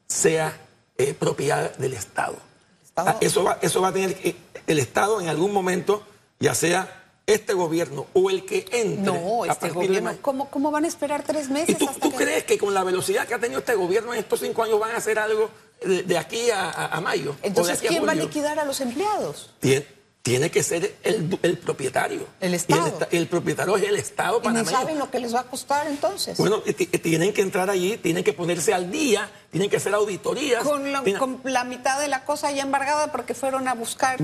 sea 0.07 0.55
eh, 0.99 1.15
propiedad 1.15 1.75
del 1.79 1.95
Estado. 1.95 2.37
Estado. 2.85 3.09
Ah, 3.11 3.17
Eso, 3.23 3.45
va, 3.45 3.59
eso 3.63 3.81
va 3.81 3.89
a 3.89 3.93
tener 3.93 4.15
que- 4.15 4.37
el 4.67 4.79
Estado 4.79 5.21
en 5.23 5.29
algún 5.29 5.53
momento, 5.53 6.03
ya 6.39 6.55
sea 6.55 7.05
este 7.27 7.55
gobierno 7.55 8.07
o 8.13 8.29
el 8.29 8.45
que 8.45 8.67
entre. 8.73 9.05
No, 9.13 9.47
este 9.47 9.69
de 9.69 9.73
gobierno, 9.73 10.13
¿cómo, 10.21 10.51
¿cómo 10.51 10.71
van 10.71 10.85
a 10.85 10.89
esperar 10.89 11.23
tres 11.23 11.49
meses? 11.49 11.71
¿Y 11.71 11.75
tú, 11.77 11.89
hasta 11.89 12.01
tú 12.01 12.11
que- 12.11 12.25
crees 12.25 12.45
que 12.45 12.59
con 12.59 12.75
la 12.75 12.85
velocidad 12.85 13.27
que 13.27 13.33
ha 13.35 13.39
tenido 13.39 13.61
este 13.61 13.75
gobierno 13.75 14.13
en 14.13 14.19
estos 14.21 14.41
cinco 14.41 14.63
años 14.65 14.79
van 14.79 14.91
a 14.91 14.97
hacer 14.99 15.19
algo 15.19 15.51
de, 15.81 16.03
de 16.03 16.19
aquí 16.19 16.51
a, 16.51 16.71
a- 16.71 16.97
a 16.97 17.01
mayo? 17.01 17.37
Entonces, 17.43 17.79
a 17.79 17.89
¿quién 17.89 18.07
va 18.07 18.13
a 18.13 18.15
liquidar 18.15 18.59
a 18.59 18.65
los 18.65 18.81
empleados? 18.81 19.51
Tiene, 19.61 19.87
tiene 20.23 20.51
que 20.51 20.63
ser 20.63 20.95
el, 21.05 21.39
el 21.43 21.59
propietario. 21.59 22.27
El 22.41 22.53
Y 22.53 22.57
Estado. 22.57 22.87
esta- 22.87 23.09
el 23.13 23.27
propietario 23.29 23.77
es 23.77 23.85
el 23.85 23.97
Estado 23.97 24.39
Y 24.39 24.45
panameño. 24.45 24.77
saben 24.79 24.99
lo 24.99 25.11
que 25.11 25.21
les 25.21 25.35
va 25.35 25.41
a 25.41 25.45
costar 25.45 25.87
entonces. 25.87 26.37
Bueno, 26.37 26.63
y 26.67 26.73
ti- 26.75 26.87
tienen 26.87 27.33
que 27.33 27.41
entrar 27.43 27.71
allí, 27.71 27.97
tienen 27.97 28.25
que 28.25 28.33
ponerse 28.33 28.75
al 28.75 28.91
día, 28.91 29.31
tienen 29.51 29.71
que 29.71 29.77
hacer 29.79 29.95
auditorías. 29.95 30.65
con, 30.65 30.83
tienen- 30.83 31.19
con 31.19 31.41
la 31.45 31.65
mitad 31.65 31.99
de 32.01 32.09
la 32.09 32.25
cosa 32.25 32.51
ya 32.51 32.63
embargada 32.63 33.11
porque 33.13 33.35
fueron 33.35 33.69
a 33.69 33.75
buscar. 33.75 34.19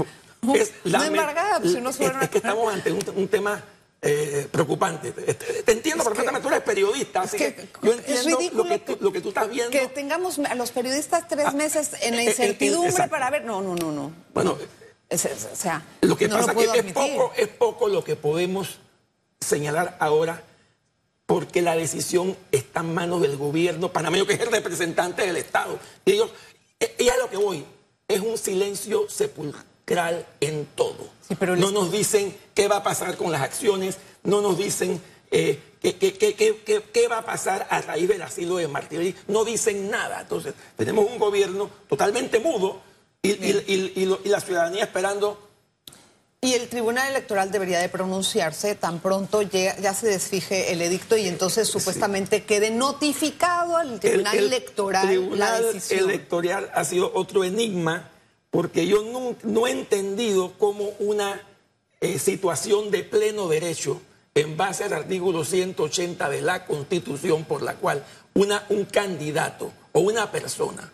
es 0.55 0.73
no 0.85 1.03
embargada, 1.03 1.61
pues 1.61 1.73
si 1.73 1.81
no 1.81 1.89
es, 1.91 1.97
fueron 1.97 2.23
es 2.23 2.29
que 2.29 2.39
estamos 2.39 2.73
ante 2.75 2.93
un, 2.93 3.03
un 3.17 3.29
tema 3.29 3.65
eh, 4.07 4.49
preocupante. 4.51 5.13
Te, 5.13 5.73
entiendo 5.73 6.03
Es 6.03 6.09
que- 6.09 6.15
perfectamente, 6.15 6.41
tú 6.47 6.49
eres 6.55 6.63
periodista, 6.65 7.23
así 7.23 7.37
que- 7.39 7.55
que, 7.55 7.69
yo 7.83 7.93
entiendo 7.95 8.41
lo 8.53 8.65
que, 8.69 8.79
tú, 8.79 8.99
lo 9.01 9.11
que 9.13 9.21
tú 9.23 9.29
estás 9.31 9.49
viendo. 9.49 9.71
Que 9.71 9.87
tengamos 9.89 10.39
a 10.39 10.55
los 10.55 10.71
periodistas 10.73 11.27
tres 11.27 11.55
meses 11.55 11.93
en 12.03 12.17
la 12.17 12.23
eh, 12.23 12.27
eh, 12.27 12.29
incertidumbre 12.31 13.09
para 13.09 13.31
ver. 13.31 13.45
No, 13.45 13.63
no, 13.63 13.75
no, 13.75 13.91
no. 13.91 14.13
Bueno, 14.35 14.59
Es- 15.09 15.25
es- 15.27 15.49
o 15.53 15.57
sea, 15.57 15.83
Lo 16.01 16.17
que 16.17 16.29
no 16.29 16.37
pasa 16.39 16.53
lo 16.55 16.61
es 16.63 16.71
que 16.73 16.79
es 16.89 16.93
poco, 16.93 17.33
es 17.37 17.49
poco 17.49 17.89
lo 17.89 18.03
que 18.03 18.17
podemos 18.17 18.79
señalar 19.41 19.97
ahora 20.01 20.43
porque 21.27 21.63
la 21.63 21.77
decisión 21.77 22.37
está 22.53 22.81
en 22.81 22.95
manos 22.95 23.21
del 23.23 23.37
gobierno 23.37 23.93
panameño, 23.93 24.27
que 24.27 24.35
es 24.35 24.41
el 24.41 24.51
representante 24.51 25.23
del 25.27 25.37
Estado. 25.37 25.79
Y 26.05 26.13
ellos, 26.13 26.31
eh, 26.81 26.95
y 26.99 27.09
a 27.11 27.17
lo 27.19 27.29
que 27.31 27.37
voy, 27.37 27.65
es 28.09 28.21
un 28.21 28.37
silencio 28.39 29.09
sepulcral 29.09 29.65
en 30.41 30.67
todo. 30.75 31.09
Sí, 31.29 31.35
pero 31.39 31.57
no 31.57 31.67
les- 31.67 31.73
nos 31.75 31.93
dicen 31.93 32.37
qué 32.55 32.69
va 32.69 32.77
a 32.77 32.83
pasar 32.83 33.17
con 33.17 33.31
las 33.33 33.43
acciones, 33.43 33.99
no 34.23 34.41
nos 34.41 34.57
dicen 34.59 35.01
eh, 35.31 35.59
qué, 35.83 35.97
qué- 35.97 36.15
qué- 36.15 36.83
qué- 36.93 37.09
va 37.09 37.19
a 37.19 37.25
pasar 37.25 37.67
a 37.69 37.81
raíz 37.83 38.09
del 38.09 38.23
asilo 38.23 38.57
de 38.57 38.69
Martínez. 38.69 39.17
No 39.27 39.45
dicen 39.45 39.91
nada. 39.91 40.21
Entonces, 40.21 40.55
tenemos 40.77 41.07
un 41.11 41.19
gobierno 41.19 41.69
totalmente 41.89 42.39
mudo 42.39 42.81
y, 43.21 43.31
y- 43.33 43.65
y- 43.67 43.93
y 44.03 44.07
lo- 44.07 44.21
y 44.25 44.29
la 44.29 44.41
ciudadanía 44.41 44.85
esperando 44.85 45.41
Y 46.41 46.53
el 46.53 46.69
Tribunal 46.69 47.09
Electoral 47.09 47.51
debería 47.51 47.79
de 47.79 47.89
pronunciarse 47.89 48.75
tan 48.75 49.01
pronto 49.01 49.41
ya, 49.41 49.77
ya 49.79 49.95
se 49.95 50.09
desfije 50.09 50.73
el 50.73 50.83
edicto 50.83 51.17
y 51.17 51.27
entonces 51.27 51.67
supuestamente 51.69 52.45
quede 52.45 52.71
notificado 52.71 53.79
al 53.79 53.99
Tribunal 53.99 54.37
Electoral 54.39 55.07
tribunal 55.09 55.39
la 55.39 55.73
decisión. 55.73 56.11
Electoral 56.11 56.71
ha 56.75 56.85
sido 56.85 57.11
otro 57.15 57.45
enigma 57.45 58.11
porque 58.55 58.87
yo 58.87 59.03
no, 59.03 59.35
no 59.43 59.67
he 59.67 59.73
entendido 59.73 60.53
cómo 60.57 60.91
una 61.01 61.43
eh, 62.01 62.21
situación 62.21 62.93
de 62.93 63.03
pleno 63.03 63.49
derecho 63.49 64.01
en 64.33 64.57
base 64.57 64.85
al 64.85 64.93
artículo 64.93 65.45
180 65.45 66.29
de 66.29 66.41
la 66.41 66.65
Constitución 66.65 67.43
por 67.47 67.63
la 67.63 67.75
cual 67.75 68.05
una, 68.33 68.65
un 68.69 68.85
candidato 68.85 69.73
o 69.91 69.99
una 69.99 70.31
persona 70.31 70.89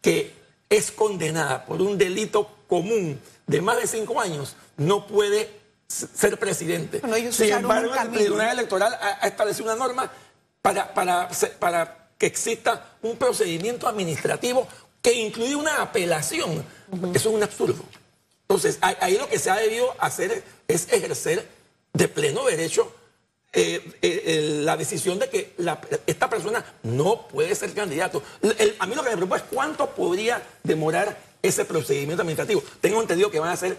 que 0.00 0.32
es 0.68 0.90
condenada 0.90 1.64
por 1.66 1.80
un 1.82 1.96
delito 1.96 2.50
común 2.66 3.20
de 3.46 3.60
más 3.60 3.76
de 3.76 3.86
cinco 3.86 4.20
años 4.20 4.56
no 4.76 5.06
puede 5.06 5.48
ser 5.86 6.36
presidente. 6.40 7.00
Sin 7.30 7.52
embargo, 7.52 7.92
el 7.94 8.10
Tribunal 8.10 8.58
Electoral 8.58 8.92
ha, 9.00 9.28
establecido 9.28 9.66
una 9.66 9.76
norma 9.76 10.10
para, 10.60 10.92
para, 10.92 11.28
para 11.60 12.08
que 12.18 12.26
exista 12.26 12.96
un 13.02 13.16
procedimiento 13.16 13.86
administrativo 13.86 14.66
que 15.04 15.12
incluye 15.12 15.54
una 15.54 15.82
apelación. 15.82 16.64
Eso 17.12 17.28
es 17.28 17.34
un 17.34 17.42
absurdo. 17.42 17.84
Entonces, 18.48 18.78
ahí 18.80 19.18
lo 19.18 19.28
que 19.28 19.38
se 19.38 19.50
ha 19.50 19.56
debido 19.56 19.94
hacer 19.98 20.42
es 20.66 20.90
ejercer 20.90 21.46
de 21.92 22.08
pleno 22.08 22.42
derecho 22.46 22.90
eh, 23.52 23.82
eh, 24.00 24.60
la 24.62 24.78
decisión 24.78 25.18
de 25.18 25.28
que 25.28 25.54
esta 26.06 26.30
persona 26.30 26.64
no 26.84 27.28
puede 27.28 27.54
ser 27.54 27.74
candidato. 27.74 28.22
a 28.78 28.86
mí 28.86 28.94
lo 28.94 29.04
que 29.04 29.10
me 29.10 29.16
preocupa 29.16 29.36
es 29.36 29.42
cuánto 29.42 29.90
podría 29.90 30.42
demorar 30.62 31.18
ese 31.42 31.66
procedimiento 31.66 32.22
administrativo. 32.22 32.64
Tengo 32.80 33.02
entendido 33.02 33.30
que 33.30 33.40
van 33.40 33.50
a 33.50 33.56
ser 33.58 33.76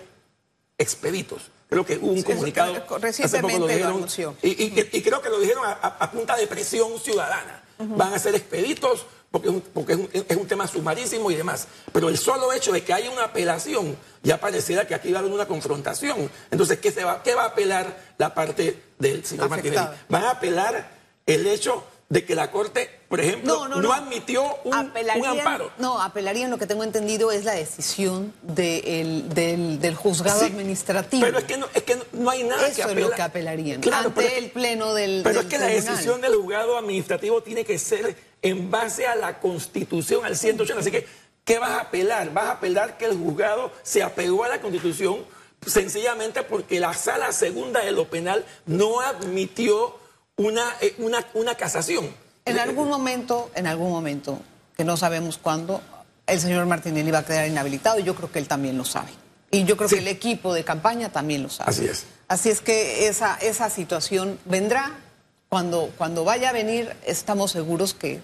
expeditos. 0.77 1.51
Creo 1.69 1.85
que 1.85 1.97
hubo 1.97 2.11
un 2.11 2.23
comunicado. 2.23 2.73
Hace 3.01 3.41
poco 3.41 3.59
lo 3.59 3.67
dijeron. 3.67 4.05
y, 4.41 5.01
creo 5.01 5.21
que 5.21 5.29
lo 5.29 5.39
dijeron 5.39 5.63
a, 5.65 6.11
punta 6.11 6.35
de 6.35 6.47
presión 6.47 6.99
ciudadana. 6.99 7.63
Van 7.77 8.13
a 8.13 8.19
ser 8.19 8.35
expeditos 8.35 9.05
porque, 9.31 9.49
es 9.49 9.53
un, 9.53 9.61
porque 9.61 9.93
es, 10.13 10.37
un, 10.37 10.47
tema 10.47 10.67
sumarísimo 10.67 11.29
y 11.29 11.35
demás. 11.35 11.67
Pero 11.91 12.07
el 12.07 12.17
solo 12.17 12.53
hecho 12.53 12.71
de 12.71 12.83
que 12.83 12.93
haya 12.93 13.11
una 13.11 13.25
apelación 13.25 13.97
ya 14.23 14.39
pareciera 14.39 14.87
que 14.87 14.95
aquí 14.95 15.11
va 15.11 15.17
a 15.17 15.21
haber 15.21 15.33
una 15.33 15.47
confrontación. 15.47 16.29
Entonces, 16.51 16.79
¿qué, 16.79 16.91
se 16.91 17.03
va, 17.03 17.21
qué 17.21 17.35
va 17.35 17.43
a 17.43 17.47
apelar 17.47 18.13
la 18.17 18.33
parte 18.33 18.81
del 18.97 19.25
señor 19.25 19.49
Martínez? 19.49 19.81
Van 20.07 20.23
a 20.23 20.31
apelar 20.31 20.89
el 21.25 21.47
hecho 21.47 21.83
de 22.07 22.23
que 22.23 22.35
la 22.35 22.51
Corte, 22.51 22.89
por 23.09 23.19
ejemplo, 23.19 23.67
no, 23.67 23.91
admitió 23.91 24.43
un, 24.63 24.73
amparo. 24.73 25.71
No, 25.79 26.01
apelarían, 26.01 26.51
lo 26.51 26.59
que 26.59 26.67
tengo 26.67 26.83
entendido, 26.83 27.31
es 27.31 27.45
la 27.45 27.53
decisión 27.53 28.31
del, 28.43 29.27
del, 29.29 29.95
juzgado 29.95 30.45
administrativo. 30.45 31.25
Pero 31.25 31.39
es 31.39 31.45
que 31.45 31.57
no, 31.57 31.67
es 31.73 31.83
que 31.83 31.97
no 32.13 32.29
hay 32.29 32.43
nada 32.43 32.67
Eso 32.67 32.87
que 32.87 32.93
es 32.93 32.99
lo 32.99 33.11
que 33.11 33.21
apelarían, 33.21 33.81
ante 33.91 34.37
el 34.37 34.51
pleno 34.51 34.93
del 34.93 35.21
Pero 35.23 35.41
es 35.41 35.47
que 35.47 35.57
la 35.57 35.67
decisión 35.67 36.21
del 36.21 36.35
juzgado 36.35 36.77
administrativo 36.77 37.41
tiene 37.41 37.65
que 37.65 37.79
ser 37.79 38.15
en 38.41 38.69
base 38.69 39.07
a 39.07 39.15
la 39.15 39.39
Constitución, 39.39 40.23
al 40.25 40.37
180. 40.37 40.79
Así 40.79 40.91
que, 40.91 41.07
¿qué 41.43 41.57
vas 41.57 41.71
a 41.71 41.81
apelar? 41.81 42.31
Vas 42.31 42.45
a 42.45 42.51
apelar 42.51 42.97
que 42.97 43.05
el 43.05 43.17
juzgado 43.17 43.71
se 43.81 44.03
apegó 44.03 44.43
a 44.43 44.49
la 44.49 44.61
Constitución 44.61 45.25
sencillamente 45.65 46.43
porque 46.43 46.79
la 46.79 46.93
sala 46.93 47.31
segunda 47.31 47.83
de 47.83 47.91
lo 47.91 48.07
penal 48.07 48.45
no 48.67 49.01
admitió 49.01 50.04
una, 50.37 50.75
eh, 50.81 50.95
una, 50.99 51.25
una 51.33 51.55
casación. 51.55 52.09
En 52.45 52.59
algún 52.59 52.87
momento, 52.87 53.49
en 53.55 53.67
algún 53.67 53.89
momento, 53.89 54.39
que 54.77 54.83
no 54.83 54.97
sabemos 54.97 55.37
cuándo, 55.37 55.81
el 56.27 56.39
señor 56.39 56.65
Martinelli 56.65 57.11
va 57.11 57.19
a 57.19 57.25
quedar 57.25 57.47
inhabilitado 57.47 57.99
y 57.99 58.03
yo 58.03 58.15
creo 58.15 58.31
que 58.31 58.39
él 58.39 58.47
también 58.47 58.77
lo 58.77 58.85
sabe. 58.85 59.11
Y 59.51 59.63
yo 59.63 59.77
creo 59.77 59.89
que 59.89 59.99
el 59.99 60.07
equipo 60.07 60.53
de 60.53 60.63
campaña 60.63 61.11
también 61.11 61.43
lo 61.43 61.49
sabe. 61.49 61.69
Así 61.69 61.85
es. 61.85 62.05
Así 62.27 62.49
es 62.49 62.61
que 62.61 63.07
esa, 63.07 63.35
esa 63.37 63.69
situación 63.69 64.39
vendrá. 64.45 64.99
Cuando, 65.47 65.91
cuando 65.97 66.25
vaya 66.25 66.49
a 66.49 66.51
venir, 66.51 66.93
estamos 67.05 67.51
seguros 67.51 67.93
que 67.93 68.19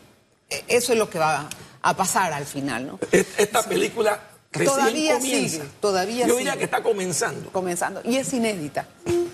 eso 0.68 0.94
es 0.94 1.00
lo 1.00 1.10
que 1.10 1.20
va 1.20 1.48
a 1.82 1.96
pasar 1.96 2.34
al 2.34 2.46
final, 2.46 2.88
¿no? 2.88 3.00
Esta 3.12 3.64
película 3.64 4.20
todavía 4.52 5.14
comienza. 5.14 5.58
sigue, 5.58 5.70
todavía 5.80 6.28
Yo 6.28 6.36
diría 6.36 6.58
que 6.58 6.66
está 6.66 6.84
comenzando. 6.84 7.52
Comenzando. 7.52 8.02
Y 8.04 8.18
es 8.18 8.34
inédita. 8.34 8.88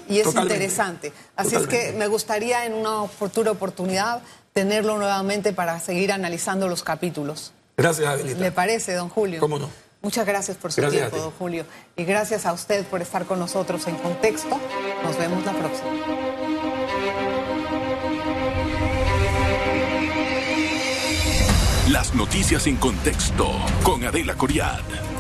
Y 0.10 0.20
es 0.20 0.34
interesante. 0.34 1.14
Así 1.36 1.56
es 1.56 1.68
que 1.68 1.94
me 1.94 2.08
gustaría 2.08 2.66
en 2.66 2.74
una 2.74 3.08
futura 3.08 3.52
oportunidad 3.52 4.22
tenerlo 4.54 4.98
nuevamente 4.98 5.54
para 5.54 5.80
seguir 5.80 6.12
analizando 6.12 6.68
los 6.68 6.84
capítulos. 6.84 7.54
Gracias, 7.76 8.08
Adelita. 8.08 8.40
¿Le 8.40 8.52
parece, 8.52 8.94
don 8.94 9.10
Julio? 9.10 9.40
¿Cómo 9.40 9.60
no? 9.60 9.70
Muchas 10.02 10.26
gracias 10.26 10.58
por 10.58 10.72
su 10.72 10.82
tiempo, 10.90 11.18
don 11.18 11.32
Julio. 11.32 11.66
Y 11.96 12.06
gracias 12.06 12.46
a 12.46 12.54
usted 12.54 12.86
por 12.86 13.02
estar 13.02 13.26
con 13.26 13.40
nosotros 13.40 13.88
en 13.88 13.96
Contexto. 13.98 14.60
Nos 15.04 15.18
vemos 15.18 15.44
la 15.46 15.54
próxima. 15.54 15.90
Las 21.92 22.14
noticias 22.14 22.68
en 22.68 22.78
contexto 22.78 23.48
con 23.84 24.04
Adela 24.04 24.36
Coriad. 24.36 25.17